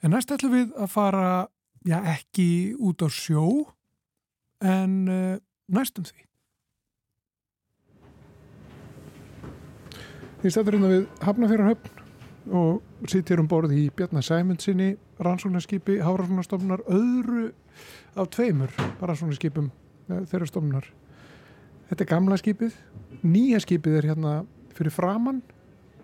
[0.04, 1.48] En næst ætlum við að fara
[1.88, 3.46] já ekki út á sjó
[4.64, 5.40] en uh,
[5.72, 6.28] næstum því.
[10.44, 12.02] Ég stættur hérna við Hafnafjörðarhöfn
[12.60, 17.54] og sitt hér um borð í Bjarnar Sæmundsinni rannsóknarskipi Hárafnarstofnar öðru
[18.16, 19.72] af tveimur rannsóknarskipum
[20.10, 20.88] eh, þeirra stofnar
[21.90, 22.78] Þetta er gamla skipið
[23.28, 24.36] nýja skipið er hérna
[24.74, 25.42] fyrir framann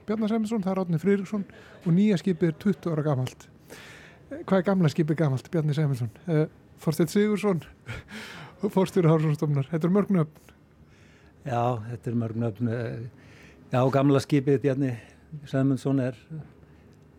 [0.05, 1.45] Bjarnar Sæmundsson, það er Átni Frýriksson
[1.86, 3.47] og nýja skipið er 20 ára gamalt
[4.29, 6.10] Eh, Hvað er gamla skipið gamalt, Bjarni Sæmundsson?
[6.29, 6.43] Uh,
[6.77, 7.63] Forsteit Sigursson
[8.62, 10.51] og Forstjóri Hárafnarstofnar Þetta er mörgnöfn
[11.49, 12.67] Já, þetta er mörg nöfn.
[12.69, 13.08] eh,
[13.71, 14.91] Já, gamla skipið Bjarni
[15.49, 16.17] Sæmundsson er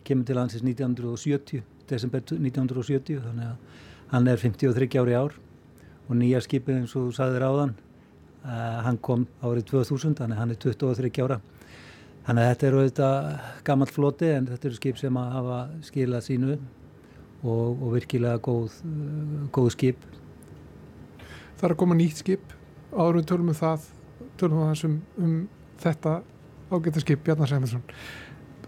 [0.05, 5.37] kemur til hansins 1970, desember 1970, þannig að hann er 53 ári ár
[6.09, 7.79] og nýja skipið eins og þú sagðir áðan
[8.40, 11.37] Uh, hann kom árið 2000, þannig hann er 23 ára.
[12.25, 13.27] Þannig að þetta eru auðvitað
[13.66, 18.79] gammalt floti en þetta eru skip sem að hafa skilað sínu og, og virkilega góð,
[18.88, 20.09] uh, góð skip.
[21.59, 22.55] Það er að koma nýtt skip,
[22.96, 23.85] árum tölum við það,
[24.40, 25.37] tölum við það um, um
[25.85, 26.16] þetta
[26.73, 27.85] ágæta skip Bjarnar Sæminsson.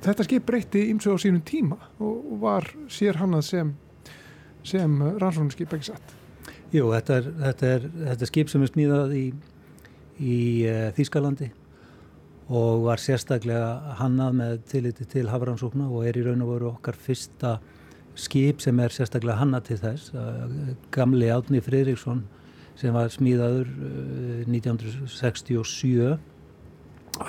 [0.04, 3.72] Þetta skip breytti ímsög á sínum tíma og var sér hannað sem,
[4.66, 6.14] sem rannsóknarskip ekki satt.
[6.72, 9.24] Jú, þetta er, þetta er, þetta er skip sem er smíðað í
[10.22, 11.50] í uh, Þýskalandi
[12.52, 16.98] og var sérstaklega hannað með tilliti til hafrannsókna og er í raun og veru okkar
[16.98, 17.56] fyrsta
[18.18, 20.10] skip sem er sérstaklega hannað til þess.
[20.12, 22.26] Uh, gamli Átni Fridriksson
[22.78, 26.12] sem var smíðaður uh, 1967,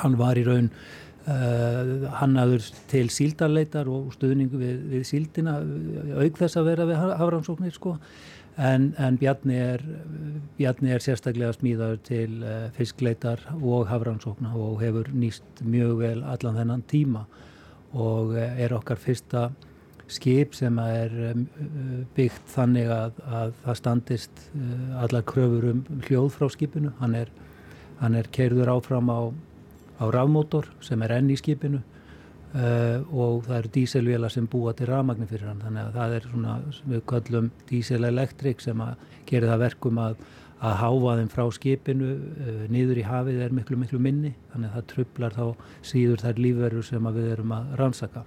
[0.03, 0.69] hann var í raun
[1.23, 5.53] hannaður til síldarleitar og stuðningu við, við síldina
[6.19, 7.93] auk þess að vera við hafrannsóknir sko
[8.57, 9.83] en, en Bjarni, er,
[10.57, 16.59] Bjarni er sérstaklega smíðaður til uh, fiskleitar og hafrannsókna og hefur nýst mjög vel allan
[16.59, 17.25] þennan tíma
[17.93, 19.49] og uh, er okkar fyrsta
[20.11, 21.47] skip sem er um,
[22.15, 26.93] byggt þannig að, að það standist uh, allar kröfur um hljóð frá skipinu.
[26.99, 27.33] Hann er,
[28.01, 29.33] hann er keirður áfram á,
[30.03, 31.81] á rafmótor sem er enn í skipinu
[32.53, 35.61] Uh, og það eru díselvela sem búa til rafmagnir fyrir hann.
[35.63, 40.19] Þannig að það er svona, við kallum díselelektrik sem að gera það verkum að,
[40.61, 44.35] að háfa þeim frá skipinu uh, niður í hafið er miklu miklu minni.
[44.51, 48.23] Þannig að það trublar þá síður þær lífverður sem við erum að rannsaka.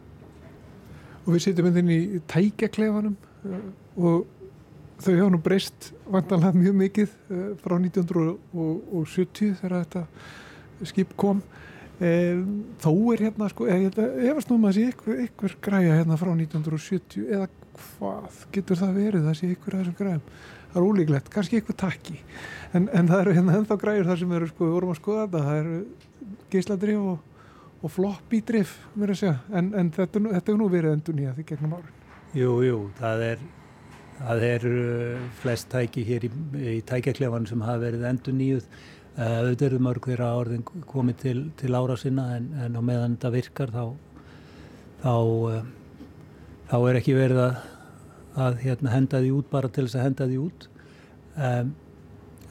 [1.22, 2.00] Og við sitjum inn í
[2.34, 3.14] tækjaklefanum
[3.46, 3.60] uh,
[3.94, 4.26] og
[5.04, 7.14] þau hafa nú breyst vantanlega mjög mikið
[7.62, 11.46] frá 1970 þegar þetta skip kom
[11.96, 17.48] þó er hérna sko, efast nú maður sé ykkur, ykkur græja hérna frá 1970 eða
[17.76, 20.26] hvað getur það verið sé ykkur að þessum græjum?
[20.72, 22.18] Það er ólíklegt, kannski ykkur takki.
[22.76, 25.24] En, en það eru hérna ennþá græjur þar sem eru sko, við vorum að skoða
[25.24, 25.78] þetta, það eru
[26.52, 27.44] geysladrif og,
[27.82, 32.02] og floppy drif en, en þetta, þetta er nú verið endur nýja því gegnum árin
[32.36, 33.46] Jú, jú, það er
[34.16, 34.76] það eru
[35.42, 36.30] flest tæki hér í,
[36.76, 38.68] í tækjaklefanum sem hafa verið endur nýjuð
[39.16, 43.32] auðvitað eru mörg þeirra orðin komið til, til ára sinna en, en á meðan þetta
[43.32, 43.84] virkar þá,
[45.00, 45.62] þá, uh,
[46.68, 47.56] þá er ekki verið að,
[48.46, 50.68] að hérna, henda því út bara til þess að henda því út.
[51.36, 51.72] Um,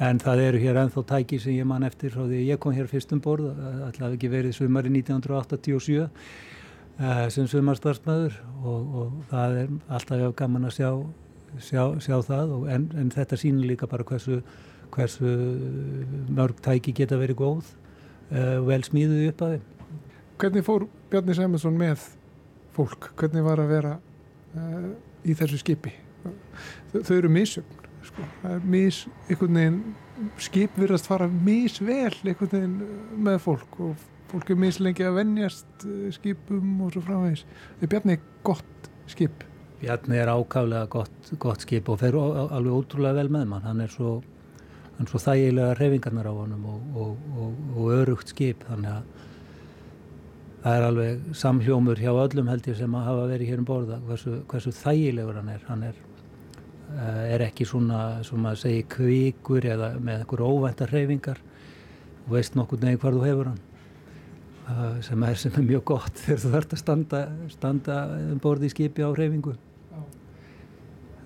[0.06, 2.90] en það eru hér ennþá tæki sem ég man eftir frá því ég kom hér
[2.92, 3.54] fyrst um borð,
[3.86, 6.10] alltaf ekki verið sumari 1987 uh,
[7.32, 10.90] sem sumarstarfsmöður og, og það er alltaf gaman að sjá,
[11.62, 14.42] sjá, sjá það og, en, en þetta sýnir líka bara hversu
[14.96, 15.32] hversu
[16.36, 17.72] mörg tæki geta verið góð
[18.32, 19.66] uh, vel smíðuði upp að þeim.
[20.42, 22.08] Hvernig fór Bjarni Sæmundsson með
[22.76, 23.12] fólk?
[23.20, 23.94] Hvernig var að vera
[24.56, 24.90] uh,
[25.24, 25.94] í þessu skipi?
[26.26, 28.26] Þau, þau eru misjöfn sko.
[28.66, 29.04] mis,
[30.42, 32.14] skip virðast fara misvel
[33.16, 37.46] með fólk og fólk er mislengi að vennjast uh, skipum og svo framvegis.
[37.82, 39.44] Er Bjarni gott skip?
[39.82, 43.68] Bjarni er ákavlega gott, gott skip og fer alveg ótrúlega vel með mann.
[43.68, 44.18] Hann er svo
[45.00, 48.64] en svo þægilega reyfingarnar á honum og, og, og, og örugt skip.
[48.70, 49.04] Þannig að
[50.64, 54.00] það er alveg samhljómur hjá öllum held ég sem að hafa verið hér um borða
[54.08, 55.66] hversu, hversu þægilegur hann er.
[55.68, 56.02] Hann er,
[56.96, 61.44] eh, er ekki svona sem að segja kvíkur eða með einhverju óvæntar reyfingar
[62.26, 63.62] og veist nokkur nefn hvað þú hefur hann
[64.70, 67.22] eh, sem er, sem er mjög gott þegar þú þarfst að standa,
[67.54, 68.00] standa
[68.32, 69.54] um borði í skipi á reyfingu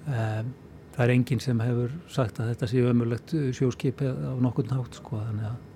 [0.10, 0.52] um,
[1.00, 5.22] það er enginn sem hefur sagt að þetta sé ömurlegt sjóskip á nokkurn hátt sko
[5.24, 5.70] þannig að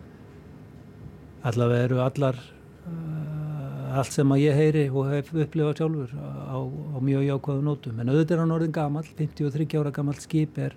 [1.47, 2.39] allavega eru allar
[2.83, 7.99] uh, allt sem að ég heyri og hef upplifað sjálfur á, á mjög jákvæðu nótum.
[8.03, 10.75] En auðvitað er hann orðin gammal 53 ára gammal skip er,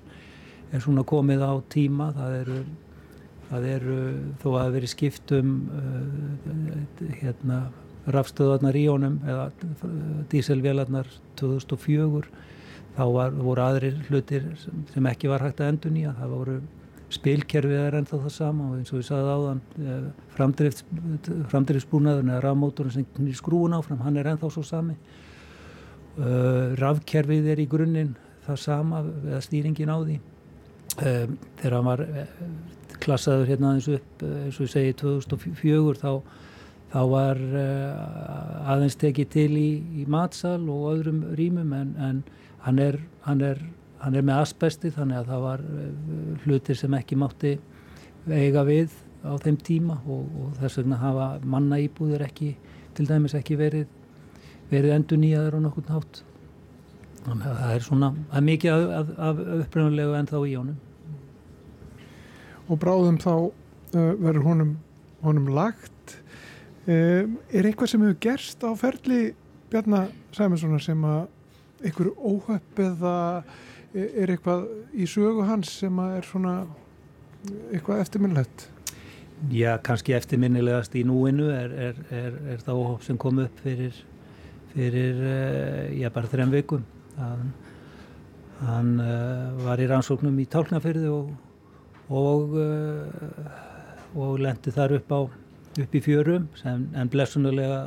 [0.70, 2.10] er svona komið á tíma.
[2.14, 2.58] Það eru,
[3.50, 3.98] það eru
[4.42, 7.62] þó að það veri skiptum uh, hérna
[8.14, 9.48] rafstöðarnar í honum eða
[10.30, 11.08] díselvélarnar
[11.40, 12.20] 2004
[12.96, 16.56] þá var, voru aðrir hlutir sem, ekki var hægt að endur nýja það voru
[17.16, 20.06] spilkerfið er ennþá það sama og eins og við sagðum áðan eh,
[21.52, 24.96] framdriftsbúnaðurinn eða rafmótorinn sem knýr skrúun áfram hann er ennþá svo sami.
[26.16, 28.14] Uh, rafkerfið er í grunninn
[28.46, 30.14] það sama eða stýringin á því.
[30.96, 32.02] Um, þegar hann var
[33.04, 36.12] klassaður hérna aðeins upp eins og ég segi 2004 þá
[36.92, 42.22] þá var uh, aðeins tekið til í, í matsal og öðrum rýmum en, en
[42.64, 43.60] hann er, hann er,
[44.02, 45.90] hann er með asbesti þannig að það var eh,
[46.44, 47.56] hlutir sem ekki mátti
[48.26, 48.94] eiga við
[49.26, 52.54] á þeim tíma og, og þess vegna hafa manna íbúðir ekki
[52.96, 53.86] til dæmis ekki verið,
[54.70, 56.22] verið endur nýjaður á nokkurn hátt.
[57.26, 60.76] Þannig að það er svona, er mikið af, af, uppröðunlegu en þá í honum.
[62.66, 63.32] Og bráðum þá
[63.94, 64.72] verður honum,
[65.24, 66.16] honum lagt
[66.86, 69.20] um, er eitthvað sem hefur gerst á ferli
[69.70, 71.26] Bjarnar Sæminssonar sem að
[71.84, 73.16] einhver óhöpp eða
[73.96, 76.56] er eitthvað í sögu hans sem er svona
[77.72, 78.68] eitthvað eftirminnlegt
[79.52, 83.98] Já, kannski eftirminnilegast í núinu er, er, er, er það óhópp sem kom upp fyrir,
[84.72, 85.18] fyrir
[85.92, 86.86] já, bara þrejum vikum.
[87.18, 87.50] Hann,
[88.62, 91.34] hann uh, var í rannsóknum í tálknafyrði og
[92.08, 92.56] og,
[94.16, 95.20] og lendi þar upp, á,
[95.82, 97.80] upp í fjörum sem, en blessunulega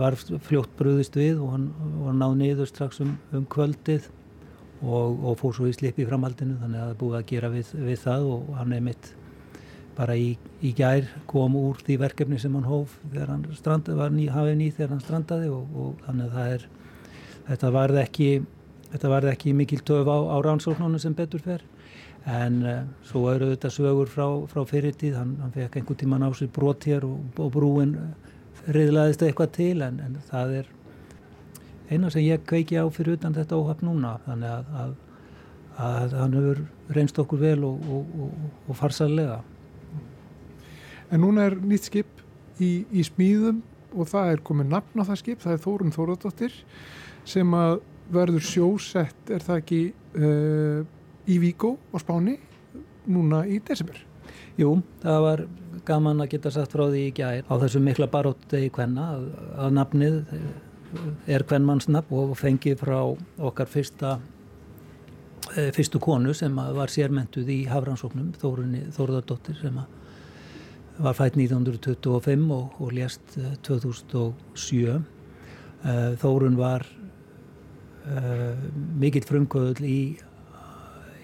[0.00, 1.66] var fljótt bröðist við og hann
[2.04, 4.08] var náð niður strax um, um kvöldið
[4.84, 7.74] og, og fór svo í slip í framhaldinu þannig að það búið að gera við,
[7.86, 9.12] við það og hann er mitt
[9.94, 14.14] bara í, í gær kom úr því verkefni sem hann hóf þegar hann strandaði, var
[14.14, 16.66] ný, hafið ný þegar hann strandaði og, og þannig að það er
[17.48, 18.30] þetta varði ekki
[19.02, 21.64] varði ekki mikil töf á, á rannsóknunum sem betur fer.
[22.24, 26.30] En uh, svo eru þetta sögur frá, frá fyrirtíð, hann, hann fekk einhvern tíman á
[26.32, 27.96] sér brot hér og, og brúin
[28.68, 30.70] reyðlaðist eitthvað til en, en það er
[31.90, 34.94] eina sem ég kveiki á fyrir utan þetta óhafn núna þannig að, að,
[35.88, 36.62] að hann hefur
[36.96, 39.42] reynst okkur vel og, og, og farsalega
[41.12, 42.22] En núna er nýtt skip
[42.58, 43.60] í, í smíðum
[43.94, 46.56] og það er komið nafn á það skip, það er Þórun Þóradóttir
[47.28, 47.76] sem að
[48.14, 49.80] verður sjósett, er það ekki
[50.18, 50.80] uh,
[51.30, 52.34] í Víkó á Spáni
[53.06, 54.00] núna í desember.
[54.58, 55.44] Jú, það var
[55.86, 59.26] gaman að geta sagt frá því í gæri á þessu mikla barótti í Kvenna að,
[59.64, 60.20] að nafnið
[61.30, 62.98] er Kvennmannsnafn og fengið frá
[63.48, 64.16] okkar fyrsta
[65.56, 69.80] e, fyrstu konu sem var sérmentuð í Hafrannsóknum, Þórunni Þórðardóttir sem
[70.98, 75.00] var fætt 1925 og, og lést 2007 e,
[76.22, 76.86] Þórun var
[78.06, 78.54] uh,
[79.00, 79.98] mikill frumkvöðul í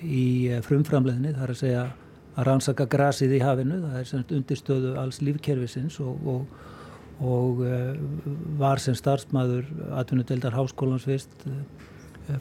[0.05, 1.85] í eh, frumframleðinni, það er að segja
[2.37, 6.67] að rannsaka grasið í hafinu, það er semst undirstöðu alls lífkerfisins og, og,
[7.27, 7.93] og uh,
[8.61, 11.61] var sem starfsmæður atvinnudeldar háskólans fyrst uh,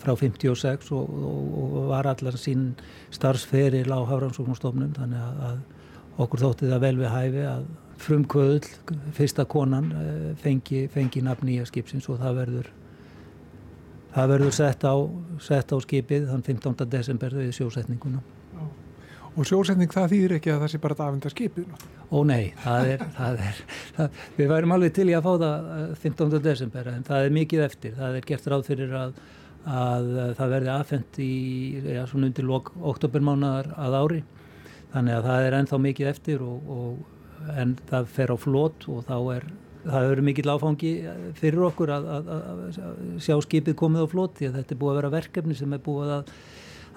[0.04, 2.72] frá 56 og, og var allar sín
[3.16, 8.68] starfsferil á Hafrannsóknarstofnum þannig að, að okkur þótti það vel við hæfi að frumkvöðul,
[9.18, 12.76] fyrsta konan uh, fengi, fengi nafn nýja skipsins og það verður
[14.10, 14.96] Það verður sett á,
[15.46, 16.86] sett á skipið þann 15.
[16.90, 18.24] desember við sjósetninguna.
[19.40, 21.84] Og sjósetning það þýðir ekki að það sé bara að afenda skipið?
[22.12, 23.62] Ó nei, það er, það er
[23.96, 25.70] það, við værum alveg til í að fá það
[26.02, 26.26] 15.
[26.26, 27.94] Eh, desember en það er mikið eftir.
[28.02, 29.14] Það er gert ráð fyrir að,
[29.64, 31.32] að það verði afhengt í,
[31.86, 34.20] já, svona undir lok oktobermánaðar að ári.
[34.92, 39.04] Þannig að það er ennþá mikið eftir og, og en það fer á flót og
[39.08, 39.50] þá er
[39.86, 40.94] það hefur mikill áfangi
[41.40, 42.64] fyrir okkur að, að, að
[43.24, 45.84] sjá skipið komið á flót því að þetta er búið að vera verkefni sem er
[45.86, 46.34] búið að,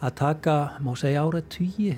[0.02, 1.92] að taka, má segja ára tíi,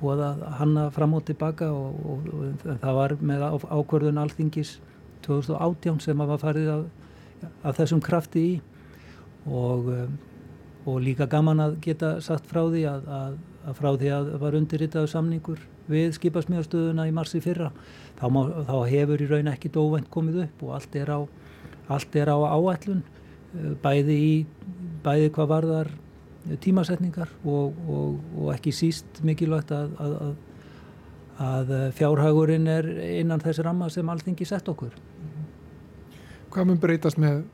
[0.00, 4.76] búið að hanna fram og tilbaka og, og, og það var með ákverðun alþingis
[5.26, 8.52] 2018 sem að var farið af þessum krafti í.
[9.50, 9.88] Og,
[10.84, 13.38] og líka gaman að geta sagt frá því að
[13.76, 15.60] frá því að var undirritaðu samningur
[15.90, 17.70] við skipasmíðastöðuna í marsi fyrra
[18.18, 21.20] þá, má, þá hefur í raun ekki dóvend komið upp og allt er á,
[21.90, 24.32] allt er á áætlun eh, bæði, í,
[25.04, 25.92] bæði hvað varðar
[26.60, 30.14] tímasetningar og, og, og ekki síst mikilvægt að, að,
[31.44, 32.88] að, fjárhagurinn er
[33.20, 34.94] innan þess ramma sem alltingi sett okkur.
[36.50, 37.44] Hvað mun breytast með,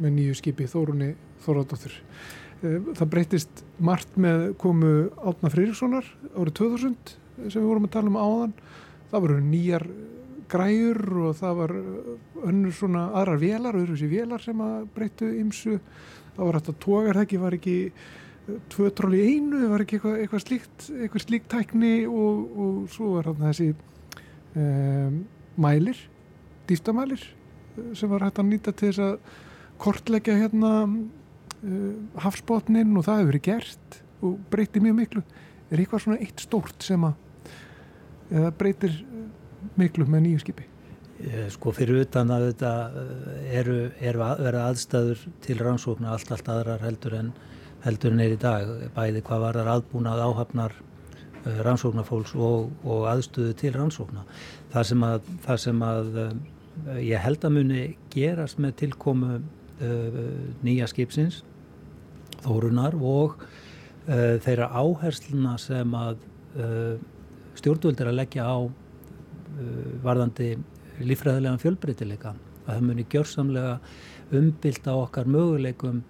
[0.00, 1.12] með nýju skipi Þórunni
[1.44, 1.94] Þóradóttur?
[2.60, 7.14] Eh, það breytist margt með komu Átna Frýrikssonar árið 2000
[7.48, 8.56] sem við vorum að tala um áðan
[9.10, 9.86] það voru nýjar
[10.50, 11.74] græur og það var
[12.50, 15.76] önnur svona aðrar velar, öðru þessi velar sem að breyttu ymsu,
[16.36, 18.19] það var hægt að ekki, var ekki eh,
[18.72, 22.80] tvö tról í einu, það var ekki eitthvað, eitthvað slíkt eitthvað slíkt tækni og, og
[22.94, 23.68] svo var þarna þessi
[24.56, 25.20] um,
[25.60, 26.02] mælir,
[26.70, 29.40] dýftamælir eh, sem var hægt að nýta til þess að
[29.80, 35.24] kortleggja hérna uh, hafsbótnin og það hefur verið gert og breyti mjög miklu
[35.70, 37.16] er eitthvað svona eitt stórt sem að
[38.30, 38.98] eða breytir
[39.78, 40.66] miklu með nýju skipi?
[41.52, 46.48] Sko fyrir utan að þetta eh, eru, eru að vera aðstæður til rannsóknar allt, allt
[46.48, 47.32] aðrar heldur en,
[47.84, 53.06] heldur en er í dag, bæði hvað var þar aðbúnað áhafnar uh, rannsóknarfólks og, og
[53.12, 54.26] aðstöðu til rannsóknar.
[54.72, 56.34] Það sem að, það sem að uh,
[57.02, 60.20] ég held að muni gerast með tilkomu uh,
[60.66, 61.42] nýja skipsins,
[62.40, 63.42] þórunar og
[64.10, 66.22] þeirra áhersluna sem að
[67.60, 68.70] stjórnvöld er að leggja á uh,
[70.04, 70.54] varðandi
[71.04, 73.76] lífræðilegan fjölbreytileika að það muni gjörsamlega
[74.36, 76.02] umbylta okkar möguleikum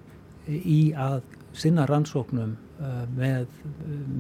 [0.51, 1.23] í að
[1.57, 3.49] sinna rannsóknum uh, með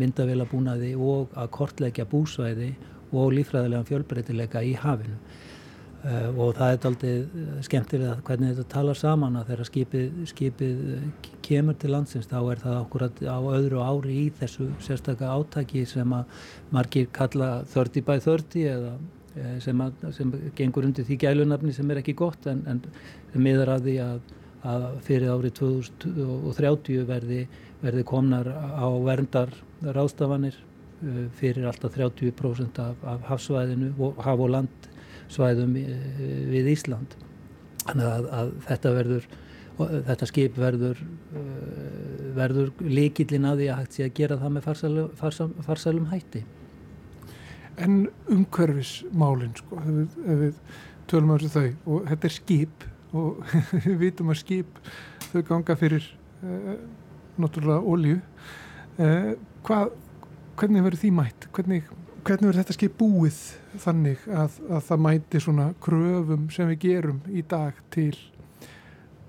[0.00, 2.72] myndavélabúnaði og að kortleggja búsvæði
[3.10, 5.18] og lífræðilega fjölbreytileika í hafinu.
[6.00, 7.14] Uh, og það er aldrei
[7.66, 10.82] skemmtilega hvernig þetta talar saman að þegar skipið, skipið
[11.44, 16.16] kemur til landsins þá er það okkur á öðru ári í þessu sérstaklega átaki sem
[16.16, 18.94] að margir kalla 30 by 30 eða
[19.62, 22.80] sem, að, sem gengur undir því gælunafni sem er ekki gott en, en
[23.38, 24.20] miðar að því að,
[24.66, 27.44] að fyrir árið 2030 verði,
[27.80, 35.76] verði komnar á verndar ráðstafanir uh, fyrir alltaf 30% af, af hafsvæðinu haf- og landsvæðum
[35.80, 36.02] uh,
[36.52, 37.16] við Ísland.
[37.86, 39.30] Þannig að, að þetta verður
[39.80, 44.66] þetta skip verður uh, verður líkillin að því að hægt sé að gera það með
[44.68, 46.44] farsælum, farsælum, farsælum hætti.
[47.80, 50.58] En umhverfismálinn, sko, ef við, við
[51.10, 53.40] tölum á þessu þau og þetta er skip og
[53.84, 54.80] við vitum að skip
[55.30, 56.06] þau ganga fyrir
[56.44, 56.76] uh,
[57.40, 59.32] náttúrulega ólju uh,
[59.66, 59.90] hvað,
[60.60, 61.48] hvernig verður því mætt?
[61.56, 61.90] Hvernig,
[62.24, 63.40] hvernig verður þetta skip búið
[63.80, 68.14] þannig að, að það mæti svona kröfum sem við gerum í dag til,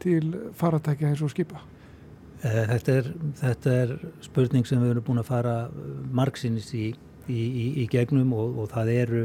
[0.01, 0.23] til
[0.57, 1.61] faratækja eins og skipa?
[2.41, 3.07] Þetta er,
[3.37, 3.91] þetta er
[4.25, 5.55] spurning sem við erum búin að fara
[6.09, 6.87] margsinnis í,
[7.29, 9.21] í, í, í gegnum og, og það eru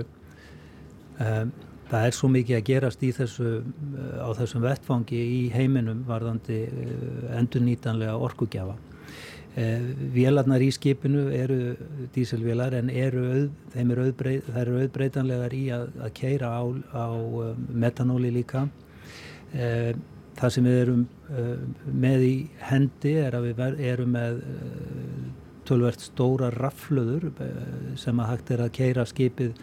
[1.24, 1.54] um,
[1.90, 3.52] það er svo mikið að gerast þessu
[4.18, 6.64] á þessum vettfangi í heiminum varðandi
[7.38, 8.76] endurnýtanlega orkugjafa.
[10.12, 11.76] Vélarnar í skipinu eru
[12.12, 16.62] díselvélar en eru, þeim eru auðbreyt, það eru auðbreytanlegar í að, að keira á,
[16.92, 17.06] á
[17.72, 18.66] metanóli líka.
[20.36, 21.06] Það sem við erum
[21.88, 24.42] með í hendi er að við erum með
[25.66, 27.30] tölvert stóra raflöður
[27.98, 29.56] sem að hægt er að keira skipið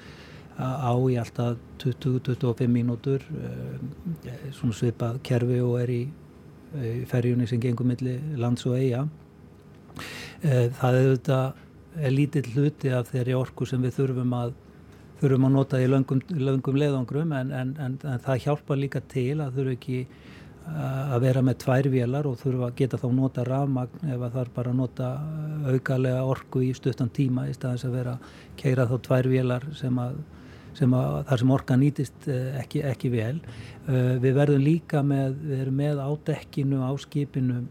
[0.58, 3.24] á í alltaf 20-25 mínútur
[4.54, 6.02] svona svipað kerfi og er í,
[6.78, 9.08] í ferjunni sem gengur milli lands og eiga
[10.44, 11.40] það er þetta
[12.14, 14.54] lítill hluti af þeirri orku sem við þurfum að
[15.24, 19.40] þurfum að nota í löngum, löngum leðangrum en, en, en, en það hjálpa líka til
[19.40, 20.00] að þurfu ekki
[20.64, 24.74] að vera með tvær vélar og þurfa að geta þá nota rafmagn það er bara
[24.76, 25.10] nota
[25.68, 30.00] aukalega orku í stuttan tíma í staðins að vera að keira þá tvær vélar sem
[30.00, 30.22] að,
[30.78, 32.28] sem að þar sem orka nýtist
[32.60, 33.38] ekki, ekki vel.
[33.88, 37.64] Við verðum líka með, við erum með á dekkinu á skipinu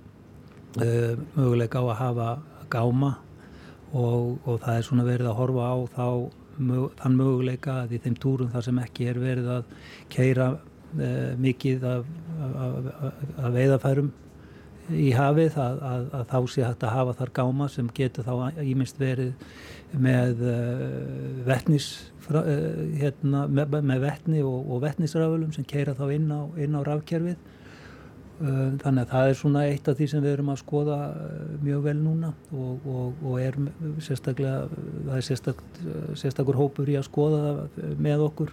[1.36, 2.28] möguleika á að hafa
[2.72, 3.16] gáma
[3.92, 6.06] og, og það er svona verið að horfa á þá
[7.00, 9.74] þann möguleika að í þeim túrum þar sem ekki er verið að
[10.12, 10.48] keira
[11.40, 12.08] mikið af,
[12.44, 14.10] af, af, af veiðafærum
[14.90, 18.60] í hafið að, að, að þá sé hægt að hafa þar gáma sem getur þá
[18.64, 19.32] íminst verið
[19.92, 20.56] með uh,
[21.46, 21.88] vettnis
[22.30, 22.44] uh,
[23.00, 27.50] hérna, með, með vettni og, og vettnisrafölum sem keira þá inn á, inn á rafkerfið.
[28.42, 30.96] Þannig að það er svona eitt af því sem við erum að skoða
[31.62, 33.58] mjög vel núna og, og, og er
[34.02, 35.60] sérstaklega það er sérstak,
[36.18, 37.52] sérstakur hópur í að skoða
[38.02, 38.50] með okkur.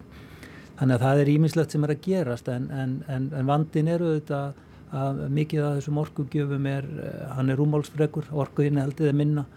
[0.77, 4.11] Þannig að það er ímislegt sem er að gerast en, en, en, en vandin eru
[4.11, 4.61] auðvitað
[4.99, 6.91] að mikið af þessum orkugjöfum er
[7.33, 9.47] hann er rúmálsfregur, heldið er minna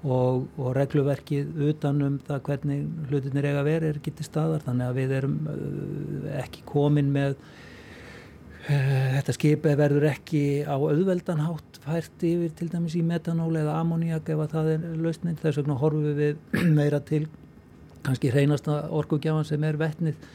[0.00, 4.86] og, og regluverkið utanum það hvernig hlutinir eiga að vera er ekki til staðar þannig
[4.86, 5.34] að við erum
[6.40, 7.36] ekki komin með
[8.60, 14.42] Þetta skipi verður ekki á auðveldanhátt fært yfir til dæmis í metanól eða ammoniak ef
[14.44, 15.38] að það er lausnin.
[15.40, 16.36] Þess vegna horfum við
[16.78, 17.24] meira til
[18.04, 20.28] kannski hreinasta orkugjafan sem er vettnið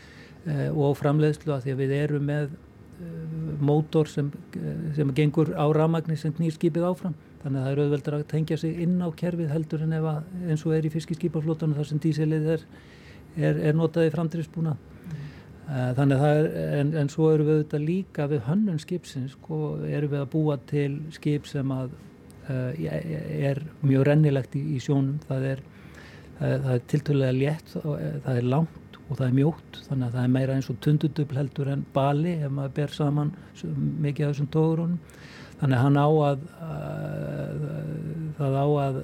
[0.49, 2.49] eh, og framleiðslu að því að við erum með
[3.59, 4.32] mótor sem,
[4.95, 7.16] sem gengur á ramagnir sem knýr skipið áfram.
[7.46, 10.50] Þannig að það er auðveldar að tengja sig inn á kerfið heldur en ef að
[10.50, 12.64] eins og er í fiskiskipaflótunum þar sem dísilið er,
[13.38, 14.74] er, er notaði framdriftsbúna.
[15.66, 16.48] Þannig að það er,
[16.80, 20.58] en, en svo eru við auðvitað líka við hönnun skipsins, sko, eru við að búa
[20.70, 21.93] til skip sem að
[22.50, 22.74] uh,
[23.50, 25.64] er mjög rennilegt í, í sjónum, það er,
[26.39, 30.34] það er tiltölulega létt, það er langt og það er mjótt, þannig að það er
[30.36, 35.00] meira eins og tundudubl heldur en bali ef maður ber saman mikið af þessum tógrunum.
[35.60, 37.51] Þannig að hann á að, uh,
[38.39, 38.97] það á að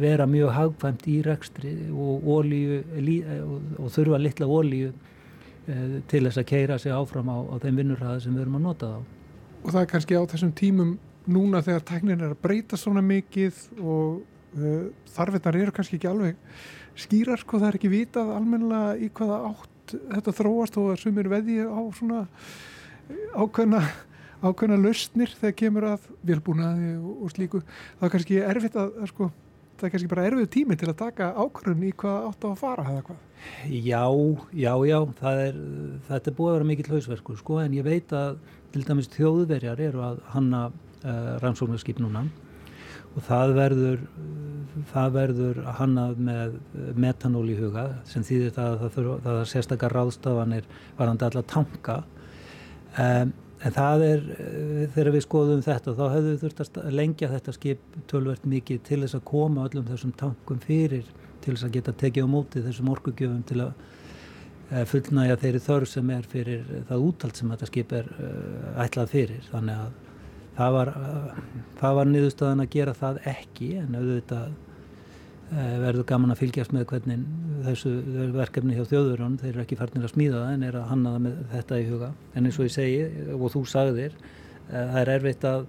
[0.00, 2.80] vera mjög hagfæmt í rekstri og, olíu,
[3.44, 4.90] og, og þurfa litla ólíu
[6.10, 8.90] til þess að keira sig áfram á, á þeim vinnurhraði sem við erum að nota
[8.90, 9.00] þá.
[9.60, 10.92] Og það er kannski á þessum tímum
[11.30, 14.22] núna þegar tæknin er að breyta svona mikið og
[14.56, 16.38] uh, þarfinnar eru kannski ekki alveg
[17.00, 21.30] skýrar, sko það er ekki vitað almennilega í hvaða átt þetta þróast og að sumir
[21.30, 22.24] veði á svona
[23.34, 23.82] ákveðna
[24.40, 27.62] ákveðna lausnir þegar kemur að vilbúnaði og, og slíku.
[28.00, 29.30] Það er kannski erfitt að, að sko
[29.80, 32.60] það er kannski bara erfið tími til að taka ákvörðun í hvað átt á að
[32.60, 33.22] fara eða hvað?
[33.72, 34.04] Já,
[34.52, 34.98] já, já,
[35.32, 35.58] er,
[36.10, 38.38] þetta er búið að vera mikill hausverku sko en ég veit að
[38.74, 42.26] til dæmis þjóðverjar eru að hanna uh, rannsóknarskip núna
[43.10, 44.02] og það verður
[44.92, 46.56] það verður hannað með
[47.00, 50.68] metanól í huga sem þýðir það að það, það er sérstakar ráðstafanir
[50.98, 51.96] varandi alla tanka
[52.94, 54.20] um, en það er
[54.94, 59.18] þegar við skoðum þetta þá hefðu þurft að lengja þetta skip tölvert mikið til þess
[59.18, 61.08] að koma öllum þessum tankum fyrir
[61.44, 63.72] til þess að geta tekið á móti þessum orkugjöfum til að
[64.70, 69.12] eh, fullnægja þeirri þörf sem er fyrir það útald sem þetta skip er uh, ætlað
[69.14, 69.44] fyrir.
[69.50, 69.92] Þannig að
[70.56, 70.92] það var,
[72.00, 74.50] var niðurstöðan að gera það ekki en auðvitað
[75.50, 77.22] verður gaman að fylgjast með hvernig
[77.64, 77.90] þessu
[78.36, 81.24] verkefni hjá þjóðurinn þeir eru ekki farnir að smíða það en er að hanna það
[81.24, 83.00] með þetta í huga en eins og ég segi
[83.34, 84.14] og þú sagðir
[84.70, 85.66] það er erfitt að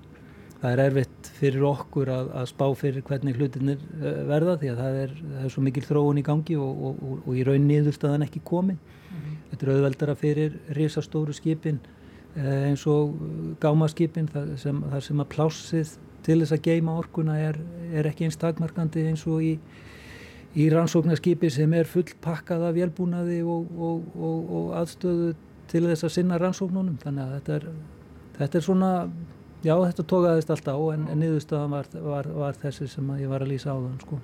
[0.62, 4.82] það er erfitt fyrir okkur að, að spá fyrir hvernig hlutinir eh, verða því að
[4.82, 7.66] það er, það er svo mikil þróun í gangi og, og, og, og í raun
[7.70, 8.78] niðurstaðan ekki komin.
[8.78, 9.40] Mm -hmm.
[9.52, 11.80] Þetta er auðveldara fyrir risastóru skipin
[12.36, 13.18] eh, eins og
[13.62, 17.60] gámaskipin þar sem, þar sem að plásið til þess að geima orkuna er,
[17.94, 19.56] er ekki eins takmarkandi eins og í,
[20.56, 25.34] í rannsóknarskipi sem er fullpakkað af hjálpúnaði og aðstöðu
[25.72, 26.98] til þess að sinna rannsóknunum.
[27.02, 27.70] Þannig að þetta er,
[28.40, 28.92] þetta er svona
[29.62, 33.44] Já, þetta tókaðist alltaf á en, en niðurstaðan var, var, var þessi sem ég var
[33.46, 34.18] að lýsa á þann sko.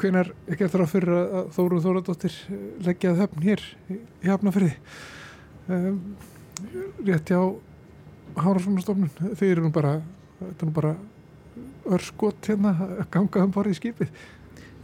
[0.00, 2.38] Hvenar ekki eftir að fyrir að Þóru Þóradóttir
[2.86, 4.72] leggjaði höfn hér í Hafnafriði
[5.72, 5.98] um,
[7.04, 7.40] rétt hjá
[8.36, 9.98] Hárasvonarstofnun þeir eru nú bara
[10.40, 10.94] þetta er bara
[11.96, 14.16] örskot hérna að ganga um borðið í skipið.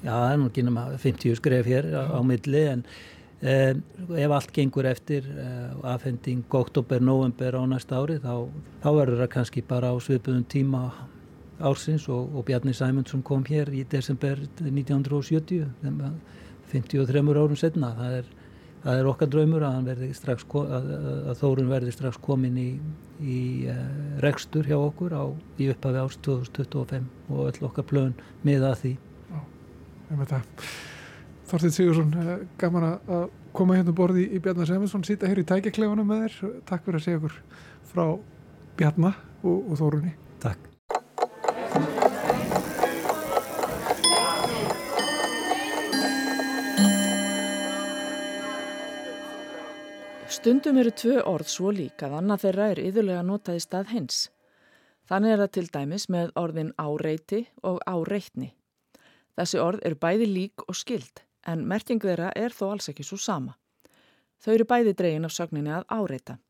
[0.03, 2.87] Já, það er nú ekki náma 50 skref hér á, á milli en
[3.43, 3.75] Eh,
[4.23, 8.47] ef allt gengur eftir eh, afhending oktober, november á næsta ári þá,
[8.79, 10.83] þá verður það kannski bara á svipuðum tíma
[11.59, 15.67] ársins og, og Bjarni Sæmundsson kom hér í desember 1970
[16.71, 18.31] 53 árum setna það er,
[18.83, 20.91] það er okkar draumur að, strax, að,
[21.31, 22.69] að Þórun verði strax komin í,
[23.23, 23.83] í uh,
[24.25, 25.25] rekstur hjá okkur á,
[25.63, 28.17] í upphafi árs 2025 og öll okkar plön
[28.47, 28.97] með að því
[31.53, 36.09] Þorstein Sigursson, eh, gaman að koma hérna borði í Bjarnar Semensson, sýta hér í tækjaklefunum
[36.09, 36.59] með þér.
[36.69, 37.39] Takk fyrir að segja okkur
[37.93, 38.05] frá
[38.81, 40.17] Bjarnar og, og Þórunni.
[40.41, 40.72] Takk.
[50.43, 54.17] Stundum eru tvö orð svo lík að annað þeirra er yðurlega notað í stað hins.
[55.07, 57.39] Þannig er það til dæmis með orðin áreiti
[57.71, 58.49] og áreitni.
[59.39, 63.21] Þessi orð eru bæði lík og skild en merking þeirra er þó alls ekki svo
[63.23, 63.55] sama.
[64.43, 66.41] Þau eru bæði dregin af sögninni að áreita.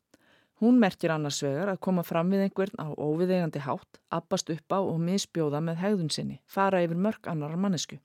[0.65, 4.81] Hún merkir annars vegar að koma fram við einhvern á óviðegandi hátt, appast upp á
[4.81, 8.01] og misbjóða með hegðun sinni, fara yfir mörg annar mannesku.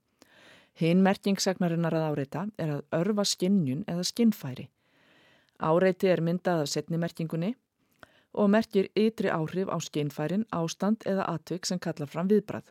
[0.75, 4.73] Hinn merkingsagnarinnar að áreita er að örfa skinnjun eða skinnfæri.
[5.59, 7.55] Áreiti er myndað af setnimerkingunni
[8.37, 12.67] og merkir ytri áhrif á skinnfærin, ástand eða atvik sem kalla fram viðbrað.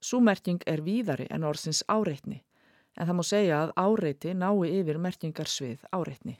[0.00, 2.40] Súmerking er víðari en orðsins áreitni
[2.96, 6.38] en það má segja að áreiti nái yfir merkingarsvið áreitni.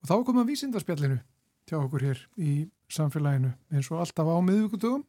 [0.00, 1.18] Og þá komum við vísindarspjallinu
[1.70, 2.52] hjá okkur hér í
[2.90, 5.04] samfélaginu eins og alltaf á miðvíkutugum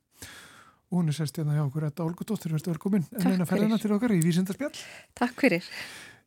[0.91, 3.93] og hún er sérst hérna hjá okkur Edda Olgudóttir, verður velkomin en eina ferðina til
[3.95, 4.75] okkar í Vísindarspjall
[5.17, 5.69] Takk fyrir.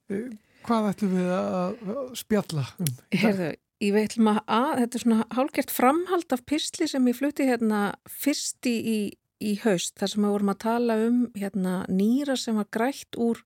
[0.08, 0.32] Eh,
[0.64, 1.74] Hvað ætlum við að
[2.16, 2.92] spjalla um?
[3.12, 3.50] Herðu,
[3.84, 7.82] ég veitlum að, að þetta er svona hálgert framhald af písli sem ég flutti hérna
[8.08, 9.12] fyrst í,
[9.44, 13.44] í haust þar sem við vorum að tala um hérna nýra sem var grætt úr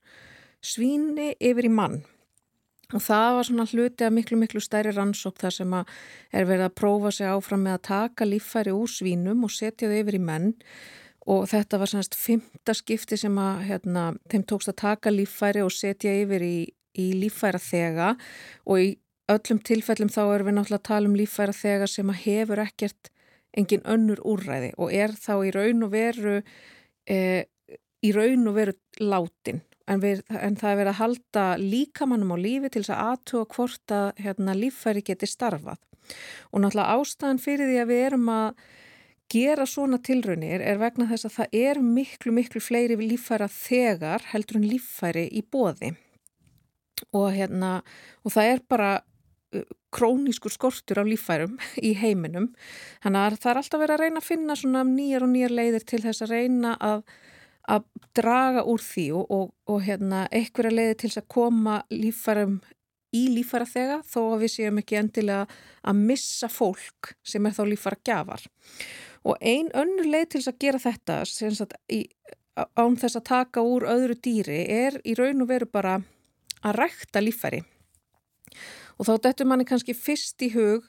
[0.62, 1.98] svíni yfir í mann
[2.94, 5.90] og það var svona hluti að miklu miklu stærri rannsók þar sem að
[6.32, 9.98] er verið að prófa sig áfram með að taka líffæri úr svínum og setja þau
[9.98, 10.54] yfir í menn.
[11.28, 15.74] Og þetta var sannst fymta skipti sem að hérna, þeim tókst að taka líffæri og
[15.76, 16.56] setja yfir í,
[16.96, 18.14] í líffæra þega
[18.64, 18.88] og í
[19.28, 23.12] öllum tilfellum þá erum við náttúrulega að tala um líffæra þega sem að hefur ekkert
[23.56, 26.36] engin önnur úrræði og er þá í raun og veru
[27.08, 27.18] e,
[28.04, 32.38] í raun og veru látin en, við, en það er verið að halda líkamannum á
[32.38, 35.80] lífi til þess að aðtuga hvort að hérna, líffæri geti starfað
[36.52, 38.66] og náttúrulega ástæðan fyrir því að við erum að
[39.28, 44.60] gera svona tilraunir er vegna þess að það er miklu, miklu fleiri líffæra þegar heldur
[44.60, 45.92] en líffæri í bóði
[47.12, 47.78] og, hérna,
[48.24, 49.64] og það er bara uh,
[49.94, 51.56] krónískur skortur af líffærum
[51.88, 52.50] í heiminum.
[53.04, 55.88] Þannig að það er alltaf verið að reyna að finna svona nýjar og nýjar leiðir
[55.88, 57.04] til þess að reyna að,
[57.68, 57.84] að
[58.16, 62.58] draga úr því og, og, og hérna, einhverja leiðir til að koma líffærum
[63.16, 67.62] í lífæra þega þó að við séum ekki endilega að missa fólk sem er þá
[67.70, 68.44] lífæra gjafar
[69.28, 72.04] og ein önnur leið til að gera þetta sagt, í,
[72.78, 75.98] án þess að taka úr öðru dýri er í raun og veru bara
[76.64, 77.62] að rækta líffæri.
[78.98, 80.88] Og þá dettur manni kannski fyrst í hug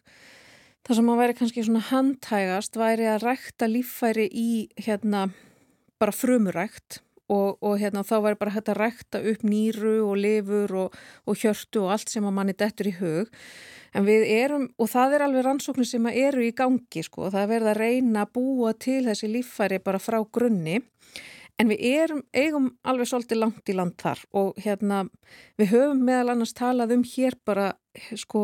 [0.88, 4.50] þar sem maður væri kannski svona handhægast væri að rækta líffæri í
[4.82, 5.28] hérna
[6.00, 10.76] bara frumurækt og, og hérna þá væri bara hægt að rækta upp nýru og lifur
[10.86, 10.96] og,
[11.30, 13.30] og hjörtu og allt sem að manni dettur í hug.
[13.94, 17.52] En við erum, og það er alveg rannsóknir sem eru í gangi sko, það er
[17.54, 20.82] verið að reyna að búa til þessi líffæri bara frá grunni.
[21.60, 25.04] En við erum, eigum alveg svolítið langt í land þar og hérna
[25.60, 27.74] við höfum meðal annars talað um hér bara
[28.16, 28.44] sko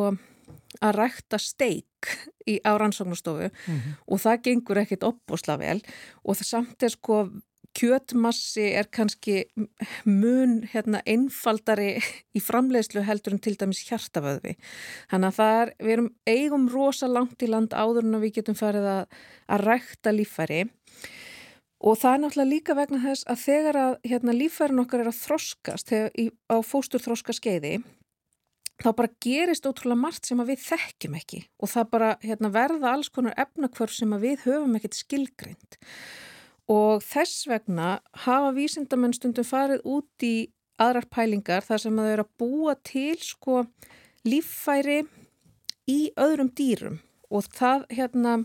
[0.84, 2.10] að rækta steik
[2.48, 3.98] í, á rannsóknastofu mm -hmm.
[4.08, 5.82] og það gengur ekkit opbúsla vel
[6.24, 7.28] og það samt er sko
[7.76, 9.46] kjötmassi er kannski
[10.06, 12.00] mun hérna einfaldari
[12.38, 14.56] í framleiðslu heldur en til dæmis hjartaföðvi.
[15.12, 18.56] Þannig að það er, við erum eigum rosa langt í land áður en við getum
[18.56, 19.04] farið að,
[19.48, 20.64] að rækta lífæri
[21.86, 25.20] Og það er náttúrulega líka vegna þess að þegar að hérna, lífærin okkar er að
[25.20, 27.76] þroskast í, á fóstur þroska skeiði
[28.82, 33.12] þá bara gerist ótrúlega margt sem við þekkjum ekki og það bara hérna, verða alls
[33.14, 35.80] konar efnakvörf sem við höfum ekkert skilgreint.
[36.72, 40.50] Og þess vegna hafa vísindamenn stundum farið út í
[40.82, 43.64] aðrar pælingar þar sem þau eru að búa til sko,
[44.28, 45.04] líffæri
[45.88, 47.00] í öðrum dýrum
[47.32, 48.40] og það hérna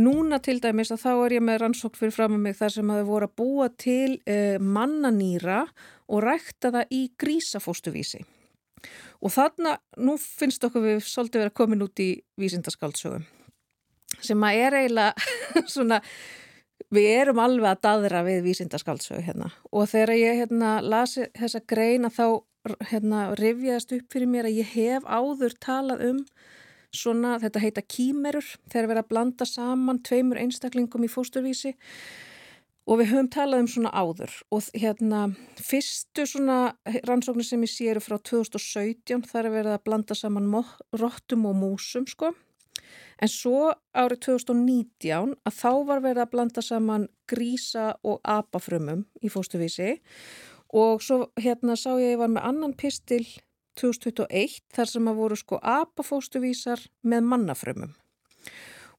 [0.00, 2.92] Núna til dæmis að þá er ég með rannsók fyrir fram með mig þar sem
[2.94, 5.64] þau voru að búa til uh, mannanýra
[6.08, 8.22] og rækta það í grísafóstuvísi.
[9.20, 12.10] Og þarna, nú finnst okkur við svolítið verið að komin út í
[12.40, 13.26] vísindaskáldsögum
[14.20, 16.00] sem að er eiginlega svona,
[16.92, 19.50] við erum alveg að dadra við vísindaskáldsögu hérna.
[19.70, 22.40] Og þegar ég hérna lasi þessa greina þá
[22.90, 26.24] hérna rifjaðist upp fyrir mér að ég hef áður talað um
[26.90, 31.76] svona, þetta heita kýmerur, þeir vera að blanda saman tveimur einstaklingum í fósturvísi.
[31.76, 32.29] og
[32.98, 35.20] við höfum talað um svona áður og hérna
[35.62, 36.56] fyrstu svona
[37.06, 40.48] rannsóknir sem ég sé eru frá 2017 þar er verið að blanda saman
[40.98, 42.32] róttum og músum sko.
[43.20, 49.30] En svo árið 2019 að þá var verið að blanda saman grísa og apafrömmum í
[49.30, 50.00] fósturvísi.
[50.74, 53.22] Og svo hérna sá ég að ég var með annan pistil
[53.78, 57.94] 2021 þar sem að voru sko apafóstuvísar með mannafrömmum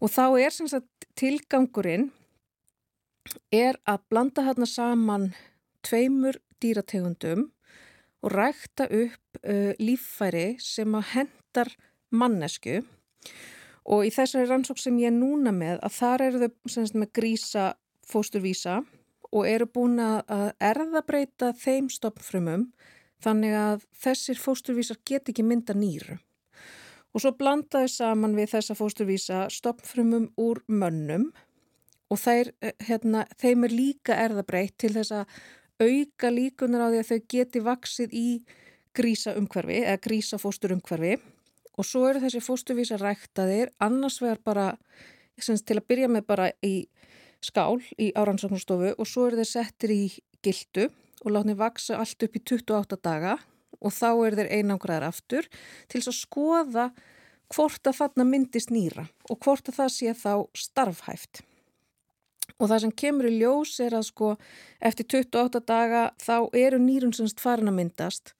[0.01, 2.09] og þá er sem sagt tilgangurinn
[3.53, 5.32] er að blanda hérna saman
[5.86, 7.49] tveimur dýrategundum
[8.22, 11.74] og rækta upp uh, líffæri sem að hendar
[12.11, 12.82] mannesku
[13.86, 17.13] og í þessari rannsók sem ég er núna með að þar eru þau sagt, með
[17.17, 17.67] grísa
[18.07, 18.82] fósturvísa
[19.32, 22.67] og eru búin að erðabreita þeim stopnfrömmum
[23.22, 26.17] Þannig að þessir fósturvísar get ekki mynda nýru.
[27.11, 31.30] Og svo blandaði saman við þessa fósturvísa stoppfrumum úr mönnum
[32.12, 35.26] og þeir, eh, hérna, þeim er líka erðabreitt til þess að
[35.82, 38.28] auka líkunar á því að þau geti vaksið í
[38.93, 41.16] grísa umhverfi eða grísa fóstur umhverfi
[41.80, 44.66] og svo eru þessi fósturvísa ræktaðir annars vegar bara,
[45.39, 46.88] til að byrja með bara í
[47.41, 50.03] skál í árannsóknarstofu og svo eru þeir settir í
[50.43, 50.89] gildu
[51.24, 53.38] og látni vaksa allt upp í 28 daga
[53.80, 55.47] og þá er þeir einangraðar aftur
[55.89, 56.89] til að skoða
[57.51, 61.41] hvort að þarna myndist nýra og hvort að það sé þá starfhæft.
[62.60, 64.36] Og það sem kemur í ljós er að sko
[64.80, 68.36] eftir 28 daga þá eru nýrun semst farin að myndast.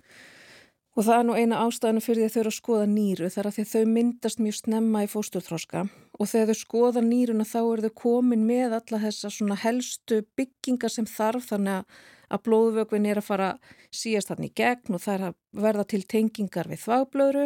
[0.98, 3.48] Og það er nú eina ástæðinu fyrir því að þau eru að skoða nýru þar
[3.48, 5.84] að því að þau myndast mjög snemma í fósturþróska
[6.20, 10.92] og þegar þau skoða nýruna þá eru þau komin með alla þessa svona helstu byggingar
[10.92, 12.02] sem þarf þannig að
[12.32, 13.50] að blóðvögvin er að fara
[13.94, 17.46] síast þarna í gegn og það er að verða til tengingar við þvagblöðru.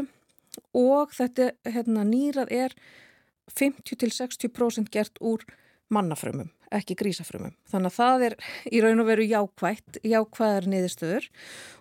[0.77, 2.75] Og þetta hérna, nýrað er
[3.51, 5.43] 50-60% gert úr
[5.93, 7.53] mannafrömmum, ekki grísafrömmum.
[7.69, 8.35] Þannig að það er
[8.71, 11.29] í raun og veru jákvægt, jákvæðar niðurstöður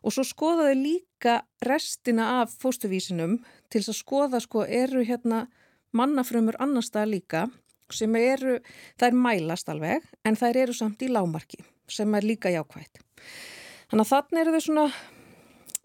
[0.02, 3.38] og svo skoðaði líka restina af fóstuvísinum
[3.72, 5.46] til að skoða sko eru hérna
[5.94, 7.46] mannafrömmur annar stað líka
[7.92, 8.58] sem eru,
[8.98, 11.60] það er mælast alveg en það eru samt í lámarki
[11.90, 13.02] sem er líka jákvægt.
[13.90, 14.86] Þannig að þannig eru þau svona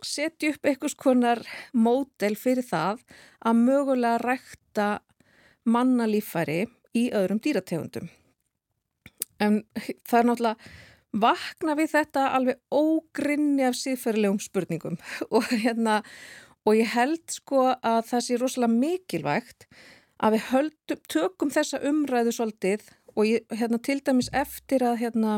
[0.05, 1.41] setja upp einhvers konar
[1.75, 3.03] mótel fyrir það
[3.43, 4.89] að mögulega rækta
[5.69, 6.63] mannalífæri
[6.97, 8.07] í öðrum dýrategundum.
[9.39, 9.63] En
[10.07, 10.71] það er náttúrulega
[11.23, 14.99] vakna við þetta alveg ógrinni af síðferðilegum spurningum.
[15.35, 16.01] Og, hérna,
[16.67, 19.69] og ég held sko að það sé rosalega mikilvægt
[20.19, 25.35] að við höldum, tökum þessa umræðu svolítið og ég, hérna, til dæmis eftir að hérna,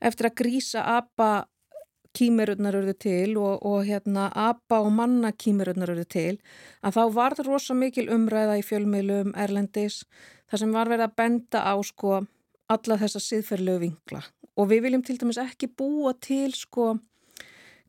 [0.00, 1.30] eftir að grísa apa
[2.16, 6.40] kýmerurnar eru til og, og hérna apa og manna kýmerurnar eru til
[6.82, 10.02] að þá var það rosa mikil umræða í fjölmiðlum Erlendis.
[10.50, 12.22] Þar sem var verið að benda á sko
[12.70, 14.24] alla þessa siðferðlegu vingla
[14.60, 16.92] og við viljum til dæmis ekki búa til sko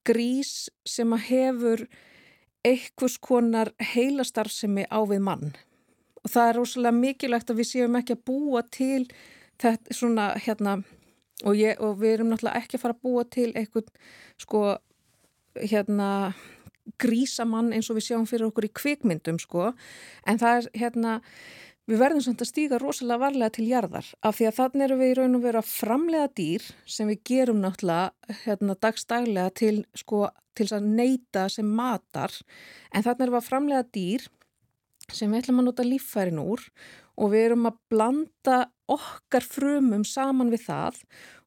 [0.08, 1.84] grís sem að hefur
[2.66, 5.52] einhvers konar heilastarfsemi á við mann.
[6.22, 9.08] Og það er rosalega mikilvægt að við séum ekki að búa til
[9.62, 10.78] þetta svona hérna
[11.46, 13.90] og, ég, og við erum náttúrulega ekki að fara að búa til eitthvað
[14.42, 14.62] sko
[15.58, 16.10] hérna
[17.02, 19.72] grísamann eins og við sjáum fyrir okkur í kvikmyndum sko.
[20.30, 21.18] En það er hérna
[21.92, 25.12] við verðum samt að stíga rosalega varlega til jarðar af því að þannig erum við
[25.12, 30.30] í raun og veru að framlega dýr sem við gerum náttúrulega hérna dagstaglega til sko
[30.56, 32.34] til að neyta sem matar
[32.92, 34.28] en þannig erum við að framlega dýr
[35.12, 36.64] sem við ætlum að nota líffærin úr
[37.22, 38.60] og við erum að blanda
[38.92, 41.02] okkar frumum saman við það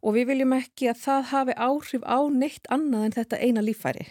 [0.05, 4.05] og við viljum ekki að það hafi áhrif á neitt annað en þetta eina líffæri.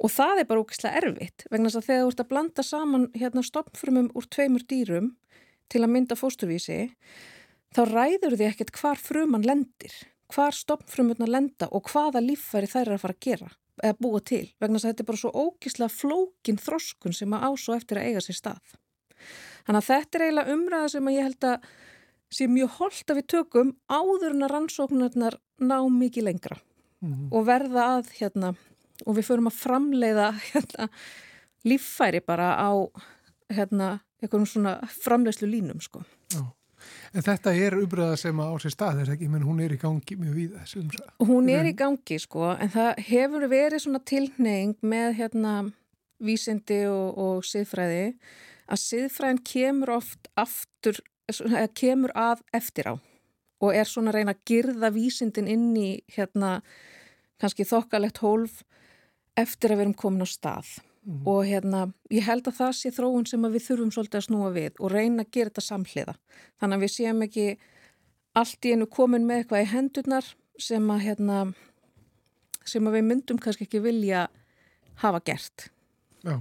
[0.00, 3.08] Og það er bara ógislega erfitt vegna þess að þegar þú ert að blanda saman
[3.14, 5.10] hérna stopnfrumum úr tveimur dýrum
[5.70, 6.80] til að mynda fósturvísi
[7.74, 9.94] þá ræður því ekkert hvar fruman lendir,
[10.34, 13.50] hvar stopnfrumurna lenda og hvaða líffæri þær er að fara að gera
[13.80, 17.46] eða búa til vegna þess að þetta er bara svo ógislega flókin þroskun sem að
[17.48, 18.74] ásó eftir að eiga sér stað.
[19.66, 21.70] Þannig að þetta er eiginlega umræða sem ég held að
[22.30, 26.58] sé mjög holdt að við tökum áður en að rannsóknarnar ná mikið lengra
[27.00, 27.28] mm -hmm.
[27.32, 28.54] og verða að hérna
[29.06, 30.88] og við förum að framleiða hérna
[31.64, 32.70] líffæri bara á
[33.50, 36.04] hérna einhverjum svona framleiðslu línum sko.
[36.34, 36.42] Já.
[37.12, 40.16] En þetta er umræða sem á sér stað, er ekki, menn hún er í gangi
[40.16, 41.10] mjög við þessu umræða.
[41.28, 45.54] Hún er í gangi sko, en það hefur verið svona tilneying með hérna
[46.24, 48.06] vísindi og, og siðfræði
[48.70, 51.00] að siðfræðin kemur oft aftur,
[51.76, 52.94] kemur að eftir á
[53.60, 56.60] og er svona að reyna að girða vísindin inn í hérna
[57.40, 58.62] kannski þokkalegt hólf
[59.38, 61.26] eftir að við erum komin á stað mm -hmm.
[61.32, 64.72] og hérna ég held að það sé þróun sem við þurfum svolítið að snúa við
[64.80, 66.14] og reyna að gera þetta samhliða
[66.60, 67.58] þannig að við séum ekki
[68.34, 70.26] allt í einu komin með eitthvað í hendurnar
[70.58, 71.54] sem að hérna
[72.64, 74.28] sem að við myndum kannski ekki vilja
[74.94, 75.70] hafa gert
[76.22, 76.40] Já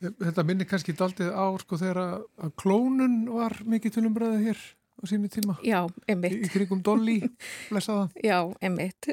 [0.00, 4.58] Þetta minnir kannski daldið á sko þegar að klónun var mikið til umræðið hér
[5.00, 5.56] á sínu tíma.
[5.64, 6.34] Já, emitt.
[6.36, 7.20] Í, í krigum Dolly,
[7.70, 8.10] blessaða.
[8.24, 9.08] Já, emitt.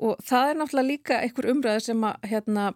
[0.00, 2.70] Og það er náttúrulega líka einhver umræðið sem að, hérna,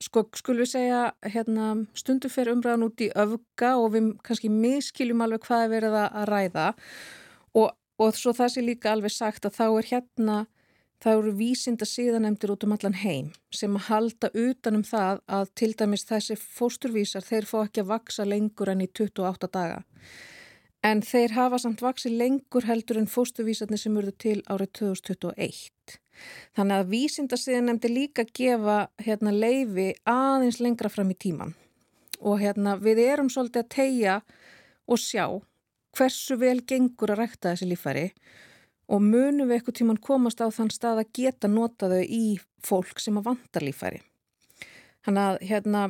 [0.00, 1.02] sko, skulum við segja,
[1.34, 5.98] hérna, stundu fer umræðan út í öfga og við kannski miskiljum alveg hvað er verið
[6.02, 6.70] að ræða
[7.58, 7.68] og,
[8.00, 10.40] og svo það sé líka alveg sagt að þá er hérna
[11.00, 15.70] Það eru vísinda síðanemdir út um allan heim sem að halda utanum það að til
[15.80, 19.78] dæmis þessi fósturvísar þeir fá ekki að vaksa lengur enn í 28 daga.
[20.84, 25.96] En þeir hafa samt vaksi lengur heldur en fósturvísarnir sem eruðu til árið 2021.
[26.56, 31.54] Þannig að vísinda síðanemdir líka gefa hérna, leifi aðeins lengra fram í tíman.
[32.20, 34.20] Og hérna, við erum svolítið að tegja
[34.90, 35.24] og sjá
[35.96, 38.06] hversu vel gengur að rækta þessi lífæri
[38.90, 43.02] og munum við eitthvað tíman komast á þann stað að geta nota þau í fólk
[43.02, 44.00] sem að vanda lífæri.
[45.06, 45.82] Þannig að hérna,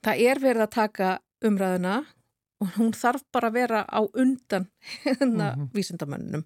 [0.00, 1.08] það er verið að taka
[1.44, 1.96] umræðuna
[2.62, 4.68] og hún þarf bara að vera á undan
[5.04, 5.70] hérna mm -hmm.
[5.74, 6.44] vísindamönnum.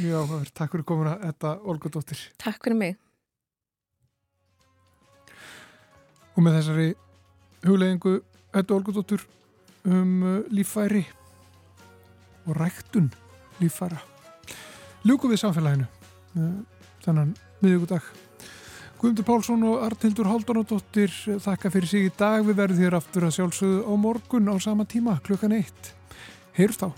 [0.00, 0.52] Mjög áhugaverð.
[0.56, 2.20] Takk fyrir komuna, Etta Olgudóttir.
[2.40, 2.96] Takk fyrir mig.
[6.36, 6.88] Og með þessari
[7.66, 8.18] hugleggingu
[8.56, 9.24] Etta Olgudóttir
[9.86, 11.04] um uh, lífæri
[12.46, 13.10] og ræktun
[13.60, 13.98] lífara.
[15.06, 16.54] Ljúku við samfélaginu eh,
[17.04, 18.06] þannan miðugudag.
[18.96, 21.12] Guðmundur Pálsson og Artildur Haldunadóttir
[21.44, 22.42] þakka fyrir sig í dag.
[22.46, 25.92] Við verðum þér aftur að sjálfsögðu á morgun á sama tíma klukkan eitt.
[26.56, 26.90] Heyrst á.